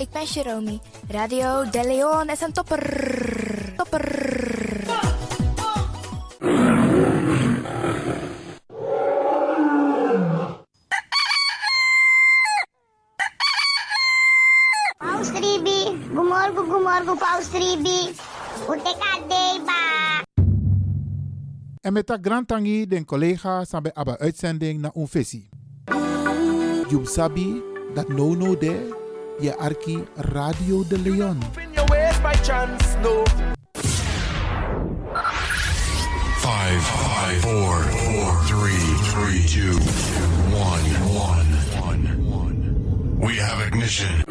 [0.00, 0.78] ik ben Jerome.
[1.08, 3.72] Radio De Leon is een topper.
[3.76, 4.04] Topper.
[14.98, 18.14] Paus Ribi, gumorgo gumorgo Paus Ribi.
[18.70, 20.22] Uteka deba.
[21.80, 25.48] En met dat grand tangi den collega sabe aba uitzending na unfesi.
[26.88, 27.62] Jum sabi
[27.94, 28.99] dat no no de
[29.40, 31.38] je arki Radio de Leon.
[36.40, 39.78] Five, five, four, four, three, three, two,
[40.52, 40.84] one,
[41.14, 41.48] one,
[41.80, 43.18] one, one.
[43.20, 44.24] We have ignition.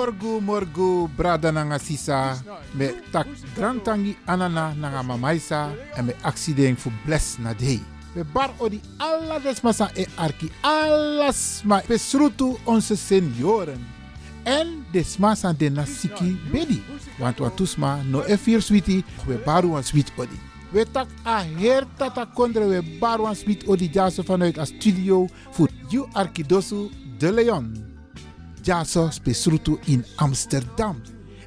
[0.00, 2.40] Morgu morgu brada nanga sisa
[2.74, 7.80] me tak grand tangi anana nanga mamaisa en me accident fu bless na dei.
[8.16, 13.84] We bar odi alla desmasa e arki alles ma besrutu onze senioren.
[14.44, 16.80] En desmasa de nasiki bedi.
[17.18, 20.40] Want watusma no e fir switi we baru an sweet odi.
[20.72, 25.26] We tak a her tata kondre we baru an sweet odi jaso vanuit a studio
[25.50, 27.89] voor you arkidosu de Leon.
[28.62, 31.02] Jaso spesrutu in Amsterdam.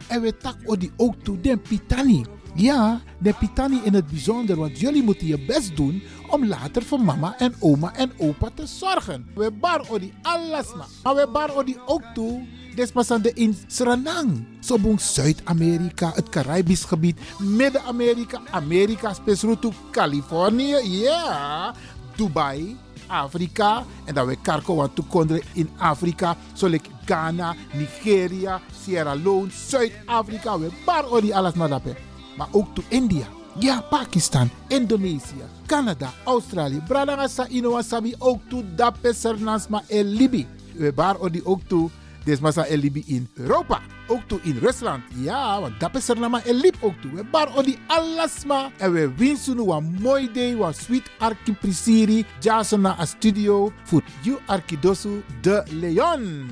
[0.08, 2.25] En we tak odi ook toe den pitani.
[2.56, 7.02] Ja, de pitani in het bijzonder, want jullie moeten je best doen om later voor
[7.02, 9.25] mama en oma en opa te zorgen.
[9.36, 10.86] We bar odi alles ma.
[11.03, 12.41] Maar we bar odi ook toe
[12.75, 21.73] Despasande in Suriname, Sobong Zuid-Amerika, het Caribisch gebied, Midden-Amerika, Amerika, spesrutu Californië, ja,
[22.16, 22.78] Dubai,
[23.14, 23.83] Afrika.
[24.06, 26.36] En dat we karko want toekonderen in Afrika.
[26.53, 30.59] Zoals Ghana, Nigeria, Sierra Leone, Zuid-Afrika.
[30.59, 31.95] We bar odi alles maar daarbij.
[32.38, 33.25] Maar ook to India.
[33.59, 36.81] Ja, Pakistan, Indonesië, Canada, Australië.
[36.88, 40.47] Bradangasa Inowasabi ook to dape Sernasma en Libi.
[40.75, 41.89] We bar odi ook toe.
[42.23, 43.81] Desmasa en Libi in Europa.
[44.07, 45.03] Ook toe in Rusland.
[45.16, 47.11] Ja, want dape Sernama en Lib ook toe.
[47.11, 48.69] We bar odi alasma.
[48.78, 50.51] En we winsten een mooi day.
[50.51, 52.25] Een sweet arki prisiri.
[52.39, 53.72] Jason na a studio.
[53.84, 56.50] Voor you arkidosu de Leon.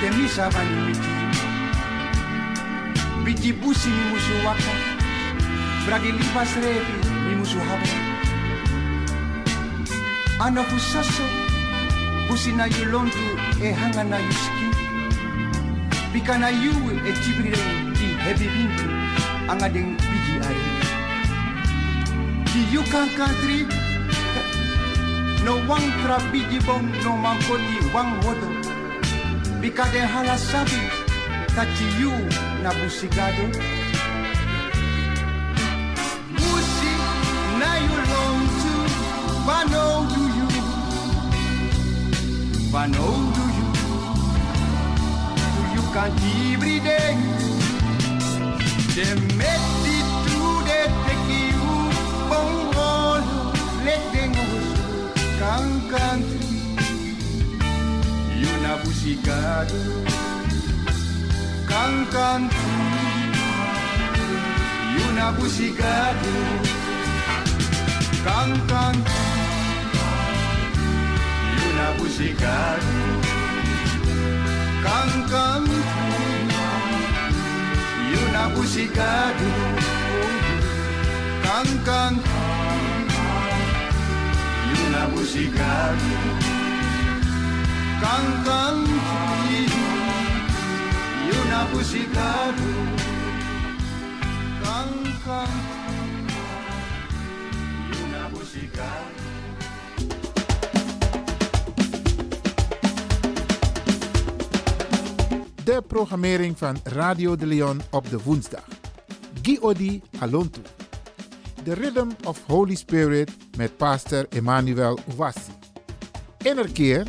[0.00, 0.48] temisa
[3.24, 4.72] biji busi mi musu waka
[7.28, 7.58] mi musu
[10.70, 11.39] fusaso
[12.30, 13.26] busi na yu lontu
[13.58, 14.66] e hanga na yu ski
[16.12, 16.70] pika na yu
[17.08, 18.86] e tibireng ti hebibintu
[19.50, 20.66] anga deng piji ari
[22.52, 23.66] di yu country.
[25.44, 28.50] No wang tra biji bom no mankoti wang wodo
[29.60, 30.82] pika den hala sabi
[31.56, 32.12] tachi yu
[32.62, 33.46] na busigado.
[36.38, 36.92] Busi
[37.58, 38.74] na yu lontu
[39.46, 39.84] Bano
[42.70, 43.68] you Vano do you
[45.54, 46.22] Do you can't
[46.52, 47.16] every day
[48.94, 51.74] De metti tu de teki u
[52.30, 53.52] Bongolo
[53.84, 54.32] let them
[55.40, 56.46] kang country
[58.42, 59.80] Yuna busigado
[61.68, 62.72] Kang country
[64.96, 66.34] Yuna busigado
[68.24, 69.29] Kang country
[71.80, 73.20] να πουσικάρουν
[74.84, 75.64] Καν καν
[78.10, 79.74] You να πουσικάρουν
[81.42, 82.20] Καν καν
[84.70, 86.38] You να πουσικάρουν
[88.00, 88.86] Καν καν
[91.28, 92.88] You να πουσικάρουν
[94.62, 95.69] Καν καν
[105.86, 108.64] Programmering van Radio de Leon op de woensdag.
[109.42, 110.60] Giodi Alontu.
[111.64, 115.52] The Rhythm of Holy Spirit met pastor Emmanuel Ouassi.
[116.42, 117.06] Innerkeer,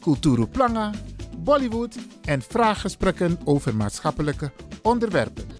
[0.00, 0.90] Kulturu Planga,
[1.38, 5.53] Bollywood en vraaggesprekken over maatschappelijke onderwerpen.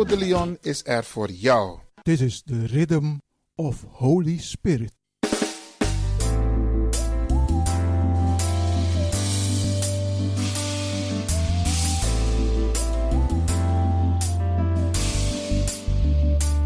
[0.00, 1.78] De Leon is er voor jou.
[2.02, 3.04] This is the rhythm
[3.54, 4.92] of Holy Spirit.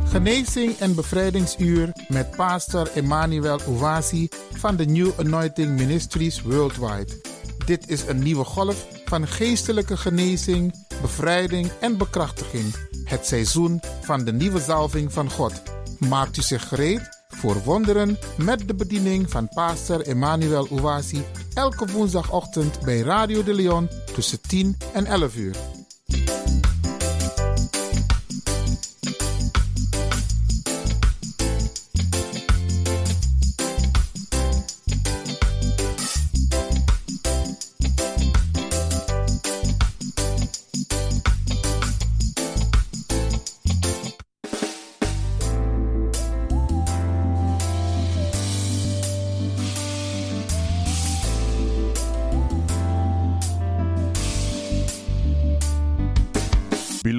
[0.05, 7.21] Genezing en bevrijdingsuur met pastor Emmanuel Owasi van de New Anointing Ministries Worldwide.
[7.67, 12.94] Dit is een nieuwe golf van geestelijke genezing, bevrijding en bekrachtiging.
[13.05, 15.63] Het seizoen van de nieuwe zalving van God.
[15.99, 21.25] Maakt u zich gereed voor wonderen met de bediening van pastor Emmanuel Owasi
[21.55, 25.74] elke woensdagochtend bij Radio de Leon tussen 10 en 11 uur.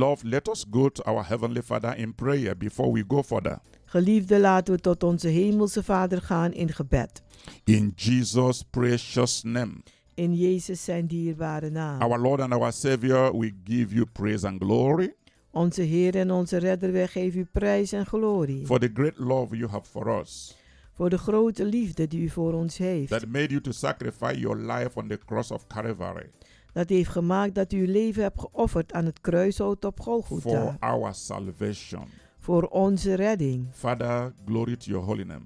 [0.05, 3.59] Beloved, let us go to our Heavenly Father in prayer before we go further.
[3.85, 7.21] Geliefde, laten we tot onze hemelse Vader gaan in gebed.
[7.63, 9.73] In Jesus' precious name.
[10.13, 12.01] In Jezus zijn dierbare naam.
[12.01, 15.13] Our Lord and our Savior, we give you praise and glory
[15.51, 18.65] Onze Heer en onze Redder, wij geven u prijs en glorie.
[18.65, 20.55] for the great love you have for us
[20.93, 23.09] Voor de grote liefde die u voor ons heeft.
[23.09, 26.29] that made you to sacrifice your life on the cross of Calvary
[26.75, 30.77] Dat heeft gemaakt dat u uw leven hebt geofferd aan het kruishout op for Golgotha.
[30.79, 32.03] our salvation.
[32.37, 33.67] Voor onze redding.
[33.71, 35.45] Father, glory to your holy name.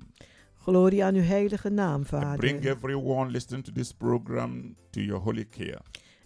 [0.56, 2.72] Glorie aan uw heilige naam, I bring Vader.
[2.76, 5.81] everyone listening to this program to your holy care.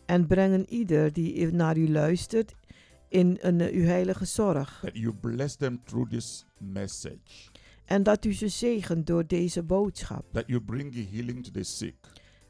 [0.05, 2.55] En brengen ieder die naar u luistert
[3.09, 4.79] in een, eh, uw heilige zorg.
[4.81, 7.49] That you bless them through this message.
[7.85, 10.25] En dat u ze zegent door deze boodschap.
[10.31, 11.95] That you bring healing to the sick,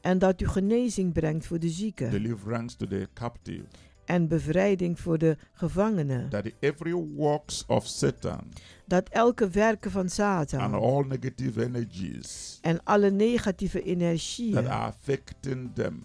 [0.04, 2.10] En dat u genezing brengt voor de zieken.
[2.10, 3.64] deliverance to the captive.
[4.04, 6.28] En bevrijding voor de gevangenen.
[6.28, 8.40] That every works of Satan
[8.86, 14.68] Dat elke werken van and Satan all negative energies en alle negatieve that energieën are
[14.68, 16.02] affecting them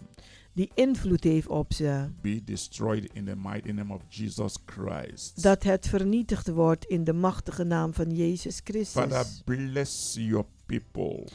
[0.52, 5.42] die invloed heeft op ze, be destroyed in the mighty name of Jesus Christ.
[5.42, 9.42] dat het vernietigd wordt in de machtige naam van Jezus Father, Christus.
[9.44, 11.26] bless your people.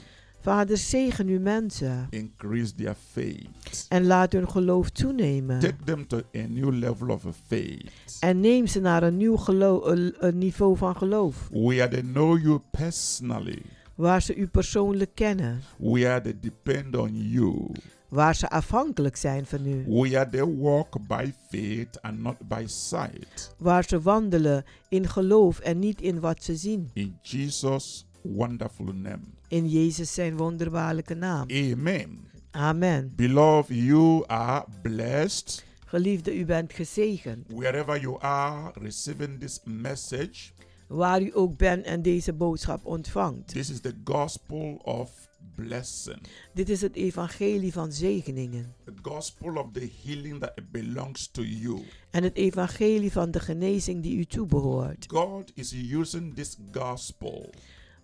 [0.45, 3.85] Vader, zegen uw mensen Increase their faith.
[3.89, 5.59] en laat hun geloof toenemen.
[5.59, 7.91] Take them to a new level of faith.
[8.19, 12.41] En neem ze naar een nieuw gelo- een- een niveau van geloof, Where they know
[12.41, 13.61] you personally.
[13.95, 17.71] waar ze u persoonlijk kennen, Where they depend on you.
[18.09, 23.55] waar ze afhankelijk zijn van u, Where they walk by faith and not by sight.
[23.57, 26.89] waar ze wandelen in geloof en niet in wat ze zien.
[26.93, 29.20] In Jesus' wonderful name.
[29.48, 31.50] In Jezus zijn wonderbaarlijke naam.
[31.51, 32.27] Amen.
[32.51, 33.13] Amen.
[33.15, 37.46] Beloved, you are blessed Geliefde, u bent gezegend.
[37.53, 40.51] wherever you are receiving this message.
[40.88, 43.48] Waar u ook bent en deze boodschap ontvangt.
[43.48, 45.12] This is the gospel of
[45.55, 46.17] blessing,
[46.53, 48.74] Dit is het evangelie van zegeningen.
[48.86, 51.82] the gospel of the healing that belongs to you.
[52.12, 55.05] En het evangelie van de genezing die u toebehoort.
[55.08, 57.50] God is using this gospel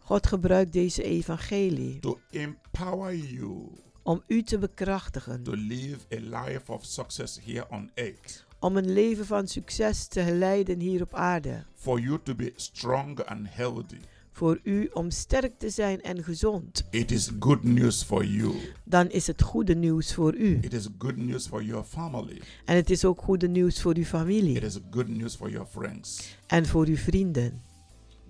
[0.03, 3.67] God gebruikt deze evangelie to empower you
[4.03, 5.43] om u te bekrachtigen.
[5.43, 8.45] to live a life of success here on earth.
[8.59, 11.63] Om een leven van succes te leiden hier op aarde.
[11.75, 13.97] For you to be strong and healthy.
[14.31, 16.83] Voor u om sterk te zijn en gezond.
[16.89, 18.53] It is good news for you.
[18.83, 20.57] Dan is het goede nieuws voor u.
[20.61, 22.41] It is good news for your family.
[22.65, 24.59] En het is ook goede nieuws voor uw It familie.
[24.59, 26.37] is good news for your friends.
[26.47, 27.61] En voor uw vrienden.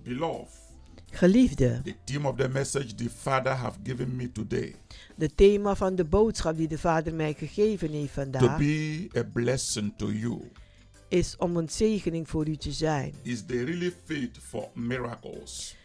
[0.02, 0.61] Beloved,
[1.12, 4.74] Geliefde, the theme of the message the Father have given me today
[5.14, 9.24] de thema van de boodschap die de Vader mij gegeven heeft to vandaag be a
[9.32, 10.50] blessing to you
[11.12, 13.14] is om een zegening voor u te zijn.
[13.22, 15.76] is the really faith for miracles.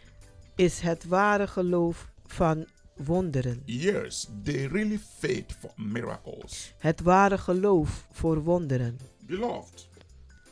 [0.56, 2.66] Is het ware geloof van
[2.96, 3.62] wonderen.
[3.66, 6.74] Yes, the really faith for miracles.
[6.78, 9.00] Het ware geloof voor wonderen.
[9.26, 9.88] Beloved,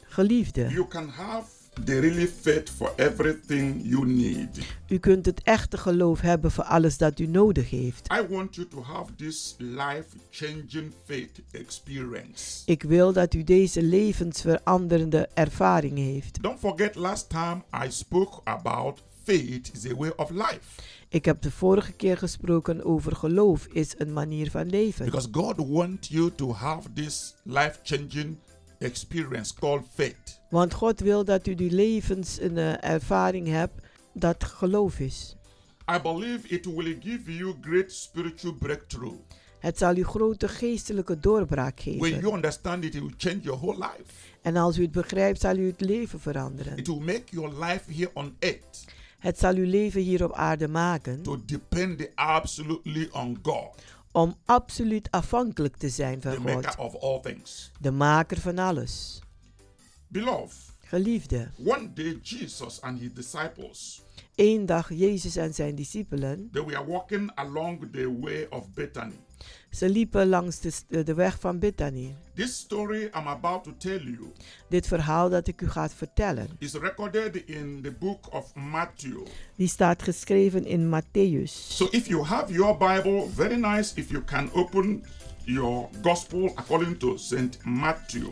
[0.02, 4.48] Geliefde, you can have the really faith for everything you need.
[4.88, 8.12] u kunt het echte geloof hebben voor alles dat u nodig heeft.
[8.14, 12.62] I want you to have this life changing faith experience.
[12.66, 16.42] Ik wil dat u deze levensveranderende ervaring heeft.
[16.42, 20.82] Don't forget last time I spoke about faith is a way of life.
[21.10, 25.06] Ik heb de vorige keer gesproken over geloof is een manier van leven.
[25.06, 28.38] Because God wants you to have this life changing
[28.80, 30.42] experience called faith.
[30.50, 33.74] Want God wil dat u die levens een eh, ervaring hebt
[34.14, 35.36] dat geloof is.
[35.96, 39.20] I believe it will give you great spiritual breakthrough.
[39.60, 42.20] Het zal u grote geestelijke doorbraak When geven.
[42.20, 44.14] you understand it, it will change your whole life.
[44.42, 46.78] En als u het begrijpt, zal u het leven veranderen.
[46.78, 48.86] It will make your life here on earth
[49.20, 53.82] Het zal uw leven hier op aarde maken to depend absolutely on God,
[54.16, 57.72] om absoluut afhankelijk te zijn the van maker God, of all things.
[57.80, 59.20] de maker van alles.
[60.08, 64.02] Beloved, Geliefde, one day Jesus and his disciples
[64.36, 69.14] één dag Jezus en zijn discipelen, they were walking along the way of Bethany.
[69.70, 72.16] ze liepen langs de, weg van Bethany.
[72.34, 74.32] This story I'm about to tell you
[74.70, 79.18] Dit verhaal dat ik u ga vertellen, is recorded in the book of Matthew.
[79.56, 81.52] die staat geschreven in Matthäus.
[81.52, 85.04] So if you have your Bible, very nice if you can open
[85.44, 87.60] your gospel according to St.
[87.64, 88.28] Matthew.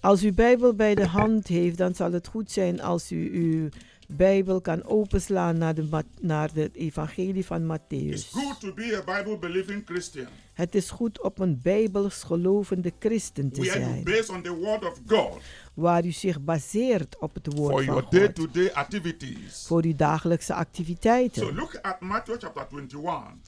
[0.00, 3.68] Als u Bijbel bij de hand heeft, dan zal het goed zijn als u uw
[4.16, 8.30] Bijbel kan openslaan naar de, naar de evangelie van Matthäus.
[8.30, 9.38] good to be a Bible
[9.84, 14.42] Christian Het is goed op een Bijbels gelovende christen te where you zijn, base on
[14.42, 15.40] the word of God
[15.74, 19.64] waar u zich baseert op het for woord your van day God, to day activities.
[19.66, 21.54] voor uw dagelijkse So activiteiten.
[21.54, 23.38] look at Matthew chapter 21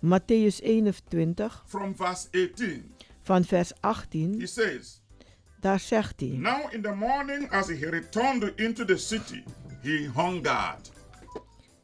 [0.00, 2.90] Matthäus 21 from verse 18.
[3.22, 5.00] van vers He 18, says,
[5.60, 6.28] daar zegt hij.
[6.28, 9.42] Now in the morning as he returned into the city,
[9.82, 10.90] he hungered.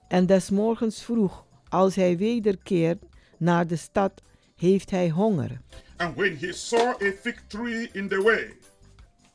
[0.09, 3.03] En des morgens vroeg, als hij wederkeert
[3.39, 4.23] naar de stad,
[4.57, 5.61] heeft hij honger.
[5.97, 8.57] And when he saw a fig tree in the way,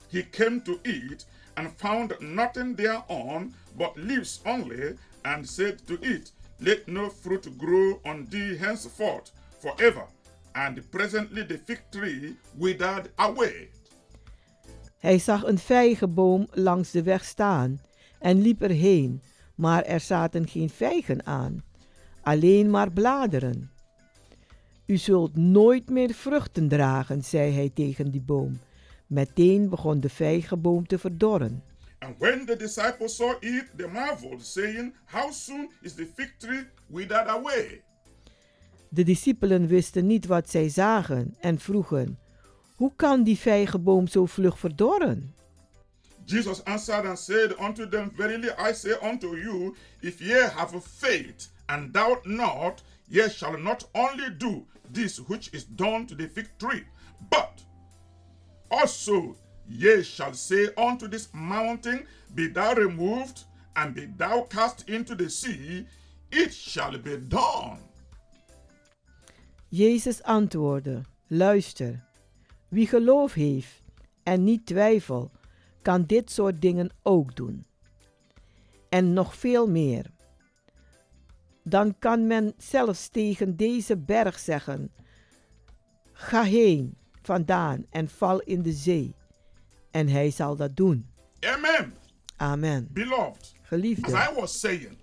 [0.10, 6.34] he came to it and found nothing thereon but leaves only, and said to it,
[6.58, 10.06] Let no fruit grow on thee henceforth forever.
[10.52, 13.70] And presently the fig tree withered away.
[14.98, 17.82] Hij zag een vijgenboom langs de weg staan
[18.24, 19.22] en liep erheen,
[19.56, 21.64] maar er zaten geen vijgen aan,
[22.22, 23.72] alleen maar bladeren.
[24.86, 28.60] U zult nooit meer vruchten dragen, zei hij tegen die boom.
[29.08, 31.64] Meteen begon de vijgenboom te verdorren.
[32.00, 36.66] And when the disciples saw it, they marveled, saying, How soon is the fig tree
[36.88, 37.82] withered away?
[38.90, 42.20] De discipelen wisten niet wat zij zagen en vroegen:
[42.76, 45.34] Hoe kan die vijgenboom zo vlug verdorren?
[46.26, 51.48] Jesus answered and said unto them, Verily I say unto you, if ye have faith
[51.70, 56.48] and doubt not, ye shall not only do this which is done to the fig
[56.58, 56.84] tree,
[57.30, 57.62] but
[58.72, 59.36] also
[59.70, 63.44] ye shall say unto this mountain, Be thou removed,
[63.76, 65.86] and be thou cast into the sea,
[66.32, 67.80] it shall be done.
[69.72, 72.04] Jezus antwoordde: Luister,
[72.70, 73.82] wie geloof heeft
[74.24, 75.32] en niet twijfel,
[75.84, 77.66] kan dit soort dingen ook doen.
[78.90, 80.12] En nog veel meer.
[81.64, 84.92] Dan kan men zelfs tegen deze berg zeggen:
[86.12, 89.16] Ga heen vandaan en val in de zee.
[89.92, 91.10] En hij zal dat doen.
[91.40, 91.94] Amen.
[92.36, 92.88] Amen.
[92.92, 94.98] Beloved, as Geliefde, I was saying,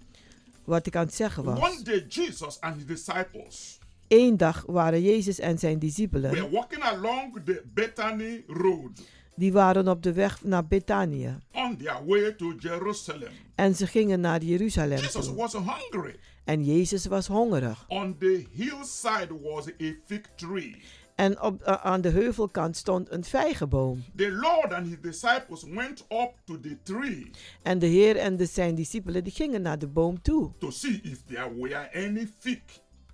[0.65, 1.83] wat ik aan het zeggen one was.
[1.83, 7.41] day Jesus and his disciples Eén dag waren Jezus en zijn were discipelen, walking along
[7.45, 9.03] the Bethany road.
[9.41, 11.39] Die waren op de weg naar Betanië.
[11.53, 13.33] on their way to Jerusalem.
[13.55, 15.35] En ze gingen naar Jeruzalem Jesus toe.
[15.35, 16.17] was hungry.
[16.45, 17.85] En Jezus was hongerig.
[17.89, 20.77] On the hillside was a fig tree.
[21.15, 24.05] En op, a- aan de heuvelkant stond een vijgenboom.
[24.17, 27.31] The Lord and his disciples went up to the tree
[27.63, 30.51] En de Heer en de, zijn discipelen die gingen naar de boom toe.
[30.59, 32.59] to see if there were any fig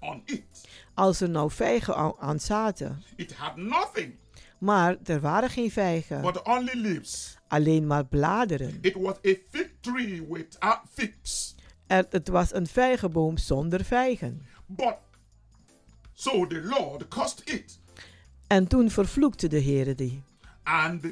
[0.00, 0.68] on it.
[0.94, 3.02] Als er nou vijgen aan, aan zaten.
[3.16, 4.14] It had nothing
[4.58, 6.20] Maar er waren geen vijgen.
[6.22, 7.38] but only leaves.
[7.48, 8.78] Alleen maar bladeren.
[8.80, 11.54] It was a fig tree without figs.
[11.86, 14.46] Er, het was een vijgenboom zonder vijgen.
[14.66, 14.96] But
[16.12, 17.78] so the Lord cursed it
[18.46, 20.22] En toen vervloekte de Heer die.
[20.62, 21.06] and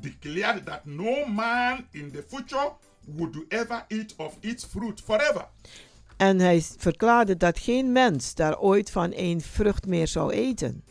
[0.00, 2.72] declared that no man in the future
[3.06, 5.48] would ever eat of its fruit forever.
[6.16, 10.84] En hij verklaarde dat geen mens daar ooit van één vrucht meer zou eten.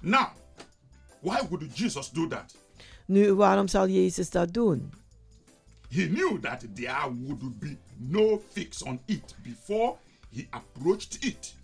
[0.00, 0.26] Now,
[1.24, 2.54] why would Jesus do that?
[3.06, 4.92] Nu, waarom zal Jezus dat doen?
[5.88, 9.96] He knew that there would be no fix on it before
[10.30, 11.54] he approached it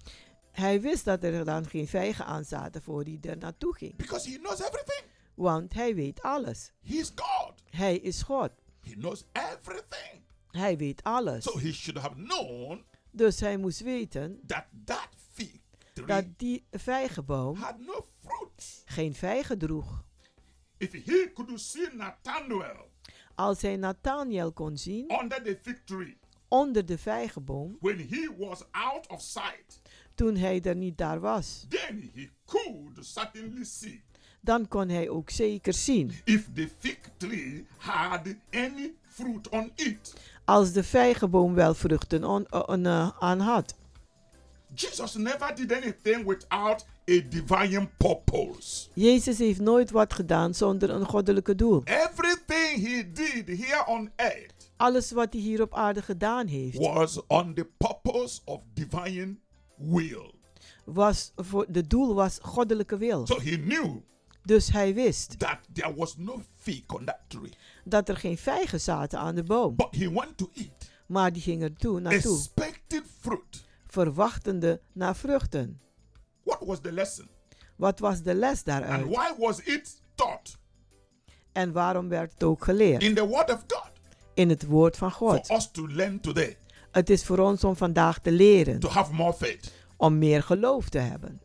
[0.50, 3.96] Hij wist dat er dan geen vijgen aan zaten voor hij er naartoe ging.
[3.96, 5.02] because he knows everything.
[5.34, 6.72] Want hij weet alles.
[6.82, 7.52] He is God.
[7.70, 8.50] Hij is God.
[8.80, 10.20] He knows everything.
[10.50, 11.44] Hij weet alles.
[11.44, 15.50] So he should have known Dus hij moest weten that that fig
[16.06, 18.06] dat die vijgenboom had no
[18.84, 20.04] geen vijgen droeg.
[20.78, 22.88] If he could see Nathanael
[23.34, 26.18] Als hij Nathaniel kon zien under the fig tree
[26.48, 29.80] onder de vijgenboom, when he was out of sight,
[30.14, 34.02] toen hij er niet daar was, then he could certainly see
[34.40, 40.14] dan kon hij ook zeker zien if the fig tree had any fruit on it.
[40.44, 43.74] als de vijgenboom wel vruchten on- on- eh, aan had.
[44.74, 48.88] Jesus never did anything without a divine purpose.
[48.94, 51.82] Jezus heeft nooit wat gedaan zonder een goddelijke doel.
[51.84, 57.26] Everything he did here on earth Alles wat hij hier op aarde gedaan heeft, was
[57.26, 59.36] on the purpose of divine
[59.76, 60.32] will.
[60.84, 63.26] was voor de doel was goddelijke wil.
[63.26, 63.96] So he knew
[64.42, 67.50] Dus hij wist that there was no fig on that tree.
[67.84, 69.76] dat er geen vijgen zaten aan de boom.
[69.76, 73.64] But he went to eat, Maar die ging er toe, naartoe, expecting fruit.
[73.86, 75.80] verwachtende naar vruchten.
[76.42, 77.28] What was the lesson?
[77.76, 79.04] Wat was de les And daaruit?
[79.06, 80.58] why was it taught
[81.52, 83.02] En waarom werd het ook geleerd?
[83.02, 83.90] in the Word of God?
[84.34, 85.50] In het woord van For God.
[85.50, 86.56] us to learn today,
[86.90, 89.72] Het is voor ons om vandaag te leren, to have more faith.
[89.96, 91.40] om meer geloof te hebben.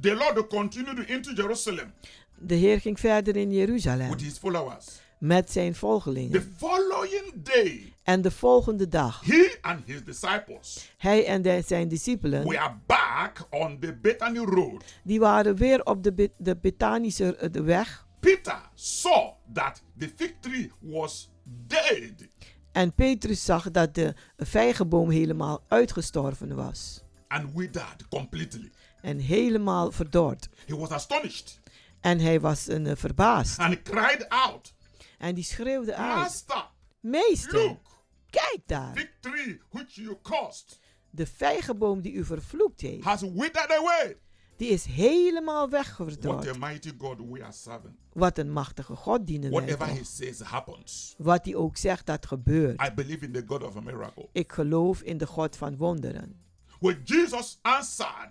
[0.00, 1.92] The Lord continued into Jerusalem
[2.40, 4.86] De Heer ging verder in Jeruzalem with his followers.
[5.18, 6.54] met zijn The volgelingen.
[6.56, 12.48] following day, En de volgende dag, he and his disciples hij en de- zijn discipelen,
[12.48, 14.84] were back on the Bethany road.
[15.04, 18.06] die waren weer op de, de Bethanische eh, de weg.
[18.20, 21.30] Peter saw that the fig tree was
[21.66, 22.28] dead.
[22.72, 27.02] En Petrus zag dat de vijgenboom helemaal uitgestorven was.
[27.28, 28.70] and withered completely.
[29.00, 30.48] En helemaal verdord.
[30.66, 31.60] He was astonished
[32.00, 33.58] En hij was een, eh, verbaasd.
[33.58, 34.74] and cried out,
[35.18, 36.16] En die schreeuwde uit.
[36.16, 36.66] Master,
[37.00, 37.87] Meester, look,
[38.30, 39.10] kijk daar.
[39.20, 40.78] tree which you caused
[41.10, 44.16] De vijgenboom die u vervloekt heeft, has withered away.
[44.56, 46.48] die is helemaal What weggeverdord.
[46.48, 47.94] a mighty God we are serving.
[48.12, 50.06] Wat een machtige God dienen wij Whatever he toch.
[50.06, 51.14] says happens.
[51.18, 52.82] Wat hij ook zegt, dat gebeurt.
[52.82, 54.28] I believe in the God of a miracle.
[54.32, 56.40] Ik geloof in de God van wonderen.
[56.80, 58.28] When Jesus answered,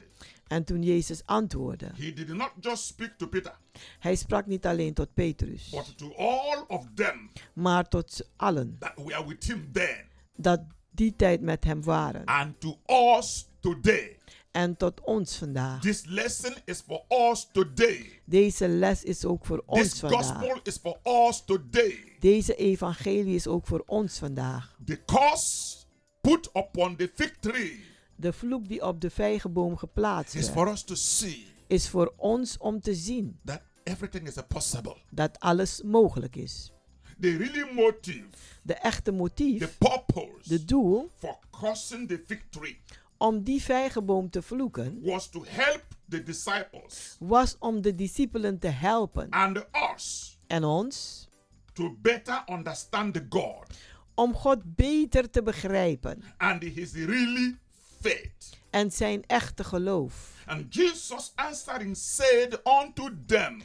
[0.48, 3.58] En toen Jezus antwoordde, he did not just speak to Peter,
[4.00, 8.94] hij sprak niet alleen tot Petrus, but to all of them maar tot allen, that
[8.96, 10.06] were with him then,
[10.36, 12.26] dat die tijd met hem waren.
[12.26, 12.78] and to
[13.18, 14.16] us today.
[14.52, 15.82] En tot ons vandaag.
[15.82, 18.22] This lesson is for us today.
[18.26, 20.26] Deze les is ook voor ons This vandaag.
[20.28, 22.16] gospel is for us today.
[22.20, 24.78] Deze evangelie is ook voor ons vandaag.
[24.86, 25.76] The curse
[26.22, 27.84] put upon the fig tree
[28.20, 32.58] De vloek die op de vijgenboom geplaatst is for us to see is voor ons
[32.58, 34.96] om te zien that everything is possible.
[35.10, 36.72] dat alles mogelijk is.
[37.20, 38.26] The really motive,
[38.64, 42.82] De echte the motief, purpose de doel for cursing the tree
[43.18, 48.68] om die vijgenboom te vloeken, was to help the disciples was om de discipelen te
[48.68, 51.28] helpen and us en ons
[51.74, 53.78] to better understand the God
[54.16, 57.58] om God beter te begrijpen and his really
[58.02, 58.50] faith.
[58.70, 60.32] en zijn echte geloof.
[60.46, 63.62] And Jesus answering said unto them,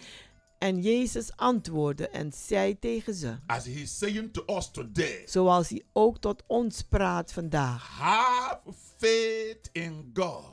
[0.58, 5.82] En Jezus antwoordde en zei tegen ze, as he saying to us today, zoals hij
[5.92, 7.88] ook tot ons praat vandaag.
[7.98, 8.60] have
[8.98, 10.44] faith in God.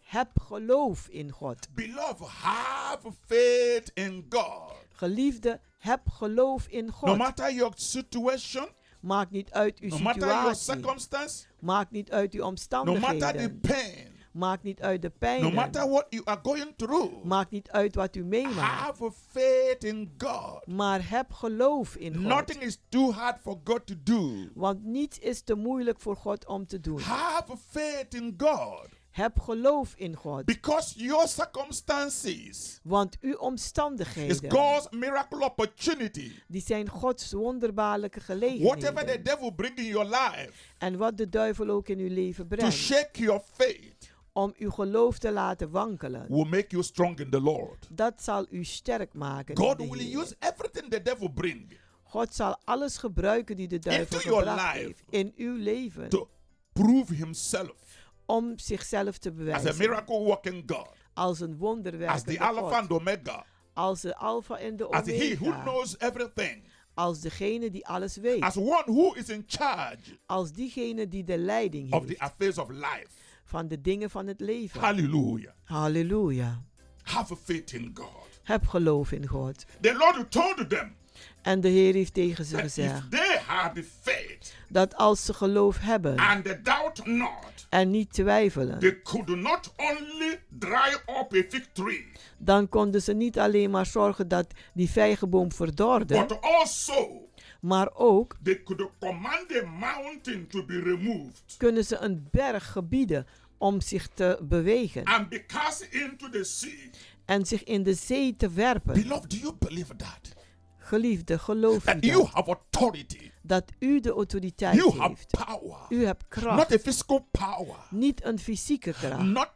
[0.00, 1.68] Heb geloof in God.
[1.74, 4.72] Beloved, have faith in God.
[4.92, 7.16] Geliefde, heb geloof in No God.
[7.18, 8.68] matter your situation,
[9.00, 11.46] Maakt niet uit uw no situatie.
[11.60, 13.60] Maakt niet uit uw no omstandigheden.
[13.60, 15.54] pain, Maakt niet uit de no pijn.
[15.54, 18.56] matter what you are going through, Maakt niet uit wat u meemaakt.
[18.58, 20.66] have faith in God.
[20.66, 22.22] Maar heb geloof in God.
[22.22, 24.48] Nothing is too hard for God to do.
[24.54, 27.00] Want niets is te moeilijk voor God om te doen.
[27.00, 28.88] Have faith in God.
[29.10, 30.44] Heb geloof in God.
[30.44, 36.32] Because your circumstances Want uw is omstandigheden, God's miracle opportunity.
[36.48, 39.24] die zijn Gods wonderbaarlijke Whatever the gelegenheden.
[39.24, 42.74] devil bring in your life En wat de duivel ook in uw leven to brengt,
[42.76, 47.40] shake your faith om uw geloof te laten wankelen, will make you strong in the
[47.40, 47.86] Lord.
[47.90, 49.54] dat zal u sterk maken.
[49.54, 53.78] in God de will use everything the devil bring God zal alles gebruiken die de
[53.78, 54.78] duivel gebracht life.
[54.86, 56.28] heeft in uw leven to
[56.72, 57.87] prove himself
[58.28, 62.60] om zichzelf te as a bewijzen miracle working God, als een as wonderwerkende the Alpha
[62.60, 66.62] God, and Omega, als de Alpha en de as he who Omega, knows everything,
[66.94, 71.38] als degene die alles weet, as one who is in charge als diegene die de
[71.38, 73.08] leiding of the heeft affairs of life.
[73.44, 74.80] van de dingen van het leven.
[74.80, 75.52] Hallelujah.
[75.64, 76.62] Halleluja.
[77.02, 78.40] Have faith in God.
[78.42, 79.64] Heb geloof in God.
[79.80, 80.96] The Lord told them
[81.42, 86.18] En de Heer heeft tegen ze gezegd they have faith dat als ze geloof hebben
[86.18, 92.06] and doubt not, en niet twijfelen, they could not only dry up a fig tree,
[92.38, 97.28] dan konden ze niet alleen maar zorgen dat die vijgenboom verdorde, but also
[97.60, 103.26] maar ook they could command a mountain to be removed kunnen ze een berg gebieden
[103.58, 106.90] om zich te bewegen and be cast into the sea.
[107.24, 109.02] en zich in de zee te werpen.
[109.02, 110.34] Beloved, do you believe that?
[110.78, 115.30] Geliefde, geloof u That you dat, have authority, dat u de autoriteit you have heeft.
[115.46, 119.50] power, U hebt not kracht, a physical power, niet een fysieke kracht, not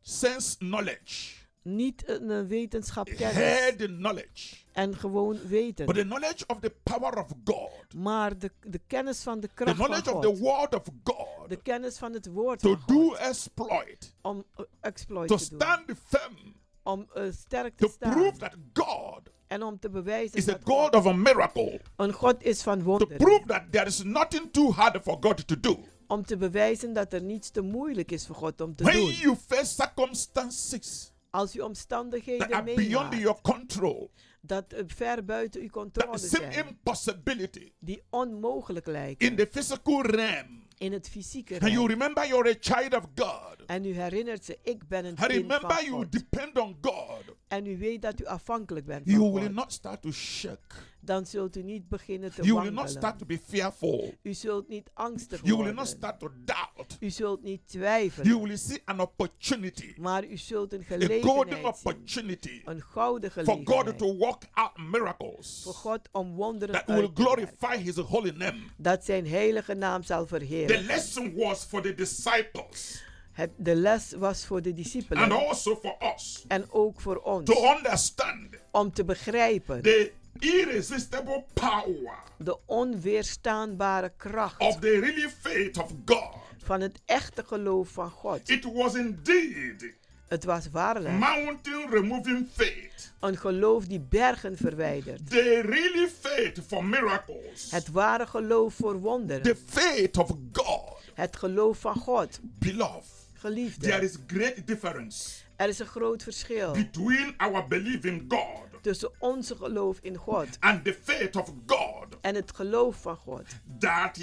[0.00, 6.58] sense knowledge, niet een eh, wetenschapkennis head knowledge, en gewoon weten, but the knowledge of
[6.60, 10.20] the power of God, maar de, de kennis van de the kracht van knowledge of
[10.20, 14.14] the God, word of God, de kennis van het woord to van do God, exploit,
[14.22, 18.12] om eh, exploit to te doen, stand firm, om eh, sterk to te staan.
[18.12, 19.15] prove that God
[19.48, 22.78] en om te bewijzen is a dat God of a miracle, een God is van
[22.78, 23.16] to wonderen.
[23.16, 25.78] prove that there is nothing too hard for God to do.
[26.06, 29.12] Om te bewijzen dat er niets te moeilijk is voor God om te When doen.
[29.12, 35.66] you face circumstances Als u that omstandigheden are beyond your control, dat ver buiten uw
[35.66, 41.60] that controle seem zijn, impossibility die onmogelijk lijken in the physical realm, in het fysieke
[41.60, 45.14] and you remember you're a child of God, En u herinnert ze, ik ben een
[45.14, 46.12] kind van remember you God.
[46.12, 49.52] depend on God, En u weet dat u afhankelijk bent you van will God.
[49.54, 50.74] not start to shake.
[51.06, 54.14] Dan zult u niet beginnen te You will not start to be fearful.
[54.22, 55.86] U zult niet angstig You will not worden.
[55.96, 56.96] start to doubt.
[57.00, 58.42] U zult niet You twijfelen.
[58.42, 61.64] will see an opportunity, Maar u zult een a golden gelegenheid zien.
[61.66, 63.98] opportunity Een gouden for God gelegenheid.
[63.98, 67.46] to work out miracles Voor God om wonderen that will uit te werken.
[67.58, 68.58] glorify His holy name.
[68.76, 70.86] Dat zijn heilige naam zal The verheerlijken.
[70.86, 75.96] lesson was for the disciples Het, de les was voor de and discipelen also for
[76.14, 77.44] us en ook voor ons.
[77.50, 85.78] to understand Om te begrijpen the irresistible power de onweerstaanbare kracht of the really faith
[85.78, 86.34] of God.
[86.64, 88.48] van het echte geloof van God.
[88.50, 89.94] It was indeed
[90.28, 95.30] Het was waarlijk mountain removing faith, een geloof die bergen verwijdert.
[95.30, 99.42] the really faith for miracles, Het ware geloof voor wonderen.
[99.42, 100.94] the faith of God.
[101.14, 102.40] Het geloof van God.
[102.42, 108.24] Beloved, there Geliefde, is great difference er is een groot verschil between our belief in
[108.28, 113.16] God tussen onze geloof in God and the faith of God en het geloof van
[113.16, 113.42] God.
[113.78, 114.18] that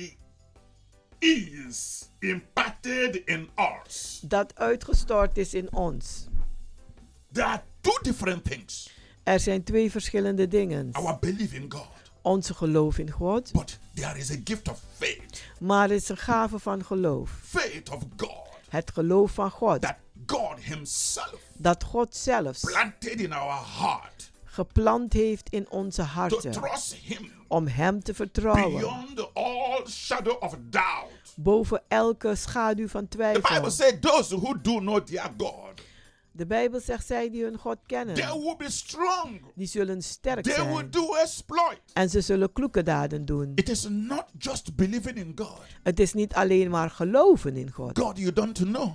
[1.19, 3.49] is imparted in
[3.85, 4.19] us.
[4.23, 6.27] Dat uitgestort is in ons.
[7.31, 8.89] There are two different things.
[9.23, 10.89] Er zijn twee verschillende dingen.
[10.91, 11.87] Our belief in God,
[12.21, 15.43] Onze geloof in God, but there is a gift of faith.
[15.59, 17.31] maar er is een gave van geloof.
[17.43, 19.81] Faith of God Het geloof van God.
[19.81, 19.95] that
[20.25, 26.53] God Himself Dat God zelfs planted in our heart geplant heeft in onze harten.
[27.47, 29.05] Om Hem te vertrouwen.
[31.35, 33.71] Boven elke schaduw van The Bible twijfel.
[36.35, 38.15] De Bijbel zegt zij die hun God kennen.
[39.55, 40.89] Die zullen sterk zijn.
[41.93, 43.51] En ze zullen kloeke daden doen.
[43.55, 47.99] It is not just believing in God, Het is niet alleen maar geloven in God.
[47.99, 48.91] God you don't know,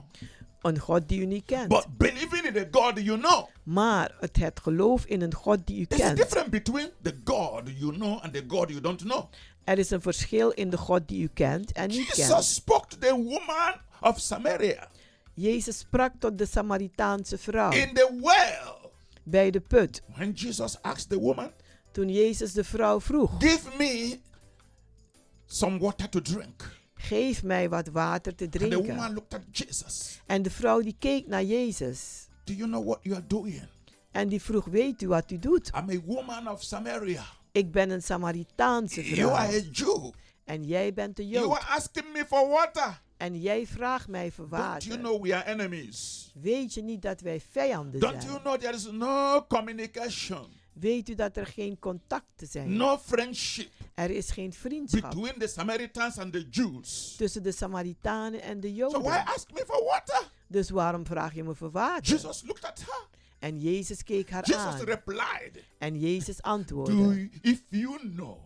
[0.62, 1.68] Een God die u niet kent.
[1.68, 3.47] but believing in the God you know.
[3.62, 6.16] Maar het, het geloof in een God die u a kent.
[6.16, 9.25] difference between the God you know and the God you don't know.
[9.64, 12.44] Er is een verschil in de God die u kent en niet Jesus kent.
[12.44, 14.88] spoke to the woman of Samaria
[15.35, 18.90] Jezus sprak tot de Samaritaanse vrouw in the well.
[19.23, 20.03] bij de put.
[20.14, 21.51] When Jesus asked the woman,
[21.92, 24.21] Toen Jezus de vrouw vroeg: Give me
[25.47, 26.78] some water to drink.
[27.01, 28.87] Geef mij wat water te And the drinken.
[28.87, 30.21] woman looked at Jesus.
[30.27, 32.27] En de vrouw die keek naar Jezus.
[32.45, 33.69] Do you know what you are doing?
[34.11, 35.71] En die vroeg: Weet u wat u doet?
[35.75, 37.25] I'm a woman of Samaria.
[37.53, 39.61] Ik ben een Samaritaanse You are vrouw.
[39.61, 40.13] a Jew.
[40.45, 41.59] En jij bent de You Jood.
[41.59, 43.01] are asking me for water.
[43.17, 44.99] En jij vraagt mij voor Don't you water.
[44.99, 46.31] know we are enemies?
[46.35, 48.41] Weet je niet dat wij vijanden Don't you zijn?
[48.43, 50.47] know there is no communication,
[50.81, 52.77] Weet u dat er geen contacten zijn?
[52.77, 57.14] no friendship Er is geen vriendschap between the Samaritans and the Jews?
[57.17, 59.03] tussen de Samaritanen en de So Joden.
[59.03, 60.31] why ask me for water?
[60.47, 62.12] Dus waarom vraag je me voor water?
[62.14, 63.07] Jesus looked at her.
[63.38, 64.81] En Jezus keek haar Jesus aan.
[64.85, 68.38] replied, En Jezus Do antwoordde: you, if you know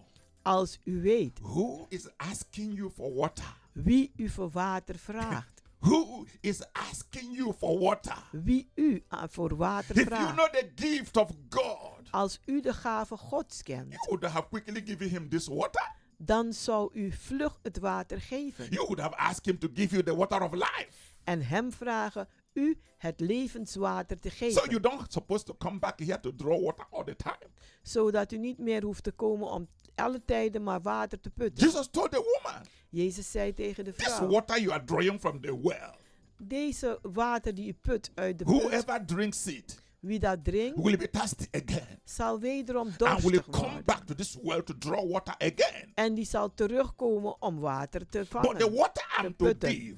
[0.43, 6.27] Als u weet who is asking you for water, wie u voor water vraagt, who
[6.41, 10.71] is asking you for water, wie u aan- voor water if you vraagt, know the
[10.75, 15.29] gift of God, als u de gave Gods kent, you would have quickly given him
[15.29, 15.91] this water.
[16.17, 20.03] dan zou u vlug het water geven You would have asked him to give you
[20.03, 21.15] the water of life.
[21.25, 24.71] en hem vragen u het levenswater te So geven.
[24.71, 27.51] you don't supposed to come back here to draw water all the time.
[27.83, 31.65] Zodat u niet meer hoeft te komen om alle tijden maar water te putten.
[31.67, 35.41] Jesus told the woman, Jezus zei tegen de This vrouw, water you are drawing from
[35.41, 35.95] the well,
[36.39, 40.97] deze water die u put uit de put, whoever drinks it wie dat drinkt, will
[40.97, 43.85] be thirsty again zal wederom and will dorstig come worden.
[43.85, 45.91] back to this well to draw water again.
[45.95, 48.75] En die zal terugkomen om water te But the vangen.
[48.75, 49.97] water I'm to give,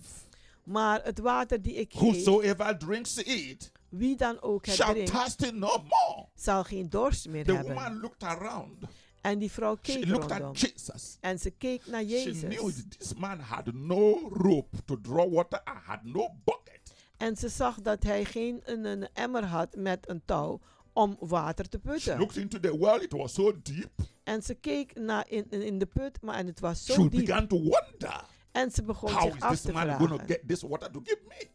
[0.64, 5.52] Maar het water die ik geef, whosoever drinks it wie dan ook het shall drinkt,
[5.52, 6.26] no more.
[6.34, 7.74] zal geen dorst meer The hebben.
[7.74, 8.84] woman looked around.
[9.24, 10.48] En die vrouw She keek looked rondom.
[10.48, 11.16] at Jesus.
[11.20, 12.40] En ze keek naar She Jezus.
[12.40, 16.92] knew this man had no rope to draw water and had no bucket.
[17.16, 20.60] En ze zag dat hij geen een, een emmer had met een touw
[20.92, 22.18] om water te She putten.
[22.18, 23.90] looked into the well, it was so deep.
[24.24, 27.08] En ze keek naar in, in, in de put, maar en het was She zo
[27.08, 27.24] diep.
[27.26, 30.06] began to wonder En ze begon how zich is af this te man going to
[30.06, 30.26] vragen.
[30.26, 31.48] get this water to give me?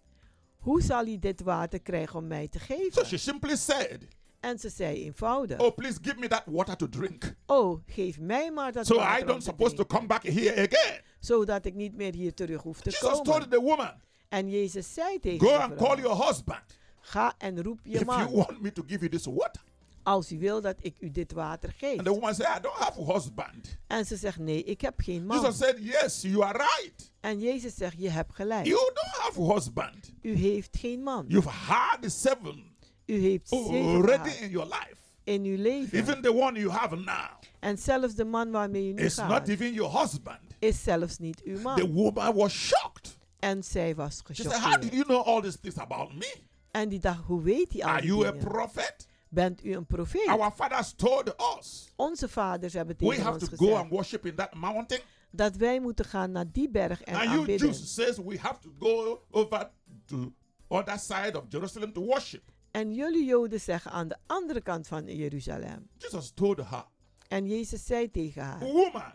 [0.57, 3.05] Hoe zal hij dit water krijgen om mij te So geven?
[3.05, 4.07] she simply said,
[4.39, 5.59] En ze zei eenvoudig.
[5.59, 7.35] Oh, please give me that water to drink.
[7.45, 10.23] Oh, geef mij maar dat So I water om don't te supposed to come back
[10.23, 11.01] here again.
[11.19, 13.49] Zodat ik niet meer hier terug hoef te Jesus told komen.
[13.49, 13.91] the woman,
[14.29, 18.17] En Jezus zei tegen Go and call your husband Ga en roep je if you
[18.17, 18.31] man.
[18.31, 19.61] want me to give you this water.
[20.03, 21.97] Als u wil dat ik u dit water geef.
[21.97, 23.77] And the woman said, I don't have a husband.
[23.87, 25.37] En ze zegt nee, ik heb geen man.
[25.41, 27.11] Jesus said, Yes, you are right.
[27.19, 28.65] En Jezus zegt je hebt gelijk.
[28.65, 30.13] You don't have a husband.
[30.21, 31.25] U heeft geen man.
[31.27, 32.68] You've had seven
[33.09, 34.97] U heeft already in your life.
[35.23, 35.97] in uw leven.
[35.99, 39.47] Even the one you have now En zelfs de man waarmee u nu is not
[39.47, 40.39] even your husband.
[40.59, 41.75] is zelfs niet uw man.
[41.75, 43.17] The woman was shocked.
[43.39, 46.35] En zij was She said, How did you know all these things about me?
[46.71, 49.07] En die dacht, hoe weet hij al Are you a prophet?
[49.29, 50.27] Bent u een profeet?
[50.27, 53.89] Our fathers told us Onze vaders hebben tegen we tegen have ons to go and
[53.89, 55.01] worship in that mountain.
[55.31, 57.67] dat wij moeten gaan naar die berg en And you aanbidden.
[57.67, 59.71] Jews says we have to go over
[60.05, 60.33] to
[60.67, 62.51] other side of Jerusalem to worship.
[62.71, 65.89] En jullie Joden zeggen aan de andere kant van Jeruzalem.
[65.97, 66.85] Jesus told her,
[67.27, 69.13] En Jezus zei tegen haar, Woman,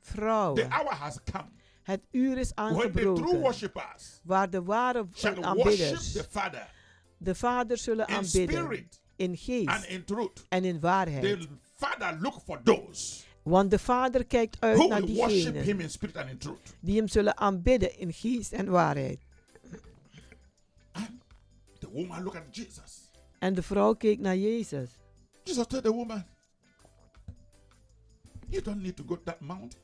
[0.00, 1.48] vrouw, the hour has come
[1.84, 3.72] het uur is when the true aangebroken
[4.22, 5.06] waar de ware
[5.40, 6.70] aanbidders the Father
[7.16, 10.44] de Vader zullen in aanbidden spirit in and geest in truth.
[10.48, 11.22] en in waarheid.
[11.22, 15.80] The Father look for those Want de Vader kijkt uit naar will worship him diegenen
[15.80, 16.76] in spirit and in truth.
[16.80, 19.18] die hem zullen aanbidden in geest en waarheid.
[21.94, 23.10] Woman looked at Jesus.
[23.38, 24.90] En de vrouw keek naar Jezus.
[25.44, 26.24] Jesus told the woman,
[28.48, 29.82] You don't need to go to that mountain